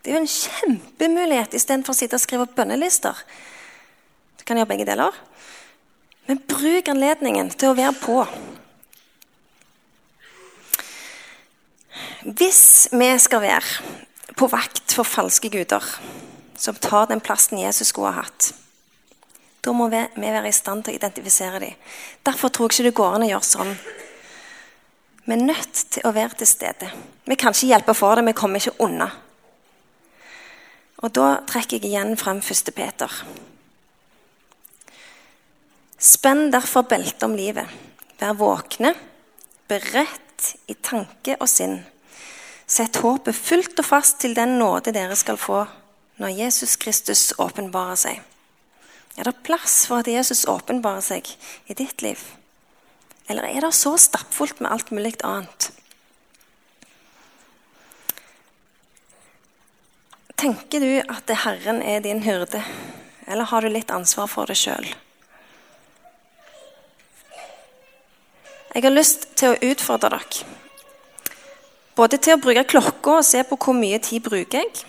Det 0.00 0.12
er 0.12 0.16
jo 0.16 0.22
en 0.22 0.30
kjempemulighet 0.30 1.56
istedenfor 1.58 1.92
å 1.92 1.98
sitte 1.98 2.16
og 2.16 2.22
skrive 2.22 2.46
opp 2.46 2.54
bønnelister. 2.56 3.18
Du 4.40 4.44
kan 4.48 4.56
gjøre 4.56 4.70
begge 4.70 4.86
deler. 4.88 5.18
Men 6.30 6.40
bruk 6.48 6.88
anledningen 6.88 7.52
til 7.52 7.74
å 7.74 7.76
være 7.76 7.96
på. 8.00 8.22
Hvis 12.24 12.64
vi 12.96 13.10
skal 13.20 13.44
være 13.44 14.32
på 14.38 14.48
vakt 14.48 14.96
for 14.96 15.04
falske 15.04 15.52
guder 15.52 15.84
som 16.56 16.80
tar 16.80 17.12
den 17.12 17.20
plassen 17.20 17.60
Jesus 17.60 17.92
skulle 17.92 18.16
ha 18.16 18.24
hatt, 18.24 18.54
da 19.60 19.76
må 19.76 19.90
vi, 19.92 20.00
være 20.16 20.48
i 20.48 20.54
stand 20.54 20.86
til 20.86 20.94
å 20.94 21.02
identifisere 21.02 21.60
dem. 21.60 21.78
Derfor 22.24 22.48
tror 22.48 22.70
jeg 22.70 22.78
ikke 22.78 22.88
det 22.88 22.98
går 23.02 23.14
an 23.18 23.28
å 23.28 23.32
gjøre 23.34 23.52
sånn. 23.52 23.76
Vi 25.26 25.34
er 25.34 25.42
nødt 25.42 25.80
til 25.90 26.06
å 26.06 26.12
være 26.14 26.38
til 26.38 26.46
stede. 26.46 26.88
Vi 27.26 27.34
kan 27.34 27.54
ikke 27.54 27.72
hjelpe 27.72 27.94
for 27.98 28.14
det, 28.14 28.22
vi 28.28 28.34
kommer 28.38 28.62
ikke 28.62 28.78
unna. 28.86 29.08
Og 31.02 31.10
da 31.18 31.40
trekker 31.48 31.80
jeg 31.80 31.90
igjen 31.90 32.14
frem 32.20 32.38
1. 32.38 32.70
Peter. 32.76 33.10
Spenn 35.98 36.52
derfor 36.54 36.86
beltet 36.86 37.26
om 37.26 37.34
livet. 37.34 37.66
Vær 38.20 38.38
våkne, 38.38 38.94
beredt 39.66 40.54
i 40.70 40.78
tanke 40.78 41.34
og 41.40 41.50
sinn. 41.50 41.80
Sett 42.66 43.02
håpet 43.02 43.34
fullt 43.34 43.82
og 43.82 43.90
fast 43.90 44.20
til 44.22 44.38
den 44.38 44.56
nåde 44.60 44.94
dere 44.94 45.18
skal 45.18 45.40
få 45.40 45.64
når 46.22 46.38
Jesus 46.38 46.78
Kristus 46.80 47.32
åpenbarer 47.42 47.98
seg. 47.98 48.22
Er 49.18 49.26
det 49.26 49.42
plass 49.42 49.84
for 49.88 50.04
at 50.04 50.10
Jesus 50.10 50.46
åpenbarer 50.48 51.04
seg 51.04 51.28
i 51.66 51.74
ditt 51.74 52.02
liv? 52.04 52.20
Eller 53.28 53.48
er 53.48 53.64
det 53.66 53.72
så 53.74 53.96
stappfullt 53.98 54.60
med 54.60 54.70
alt 54.72 54.92
mulig 54.94 55.16
annet? 55.26 55.70
Tenker 60.36 60.84
du 60.84 60.92
at 61.00 61.32
Herren 61.42 61.80
er 61.82 62.04
din 62.04 62.22
hyrde, 62.22 62.60
eller 63.26 63.48
har 63.50 63.64
du 63.64 63.72
litt 63.72 63.90
ansvar 63.90 64.28
for 64.30 64.46
det 64.46 64.58
sjøl? 64.60 64.86
Jeg 68.76 68.84
har 68.84 68.92
lyst 68.92 69.30
til 69.40 69.54
å 69.54 69.72
utfordre 69.72 70.12
dere 70.18 70.56
både 71.96 72.18
til 72.20 72.36
å 72.36 72.40
bruke 72.40 72.66
klokka 72.68 73.18
og 73.18 73.24
se 73.24 73.42
på 73.48 73.56
hvor 73.56 73.76
mye 73.76 73.98
tid 74.04 74.24
bruker 74.26 74.60
jeg. 74.60 74.82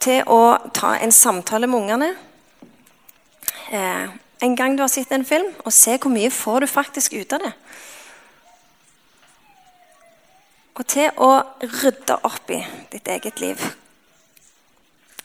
Til 0.00 0.28
å 0.28 0.42
ta 0.76 0.94
en 1.00 1.12
samtale 1.12 1.68
med 1.68 1.80
ungene. 1.80 2.10
Eh, 3.72 4.12
en 4.40 4.56
gang 4.56 4.76
du 4.76 4.82
har 4.82 4.88
sett 4.92 5.12
en 5.12 5.24
film, 5.26 5.50
og 5.64 5.72
se 5.74 5.96
hvor 6.00 6.12
mye 6.12 6.30
får 6.32 6.64
du 6.64 6.70
faktisk 6.70 7.16
ut 7.18 7.32
av 7.36 7.44
det. 7.44 7.52
Og 10.80 10.86
til 10.88 11.20
å 11.20 11.32
rydde 11.60 12.16
opp 12.24 12.52
i 12.54 12.60
ditt 12.92 13.08
eget 13.12 13.42
liv. 13.42 13.66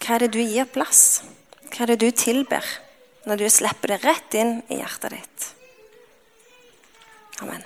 Hva 0.01 0.17
er 0.17 0.25
det 0.25 0.33
du 0.35 0.41
gir 0.43 0.67
plass? 0.67 1.23
Hva 1.71 1.85
er 1.85 1.93
det 1.93 2.01
du 2.03 2.09
tilber 2.11 2.65
når 3.25 3.39
du 3.39 3.47
slipper 3.49 3.95
det 3.95 4.01
rett 4.03 4.37
inn 4.37 4.59
i 4.67 4.81
hjertet 4.81 5.15
ditt? 5.15 5.47
Amen. 7.43 7.63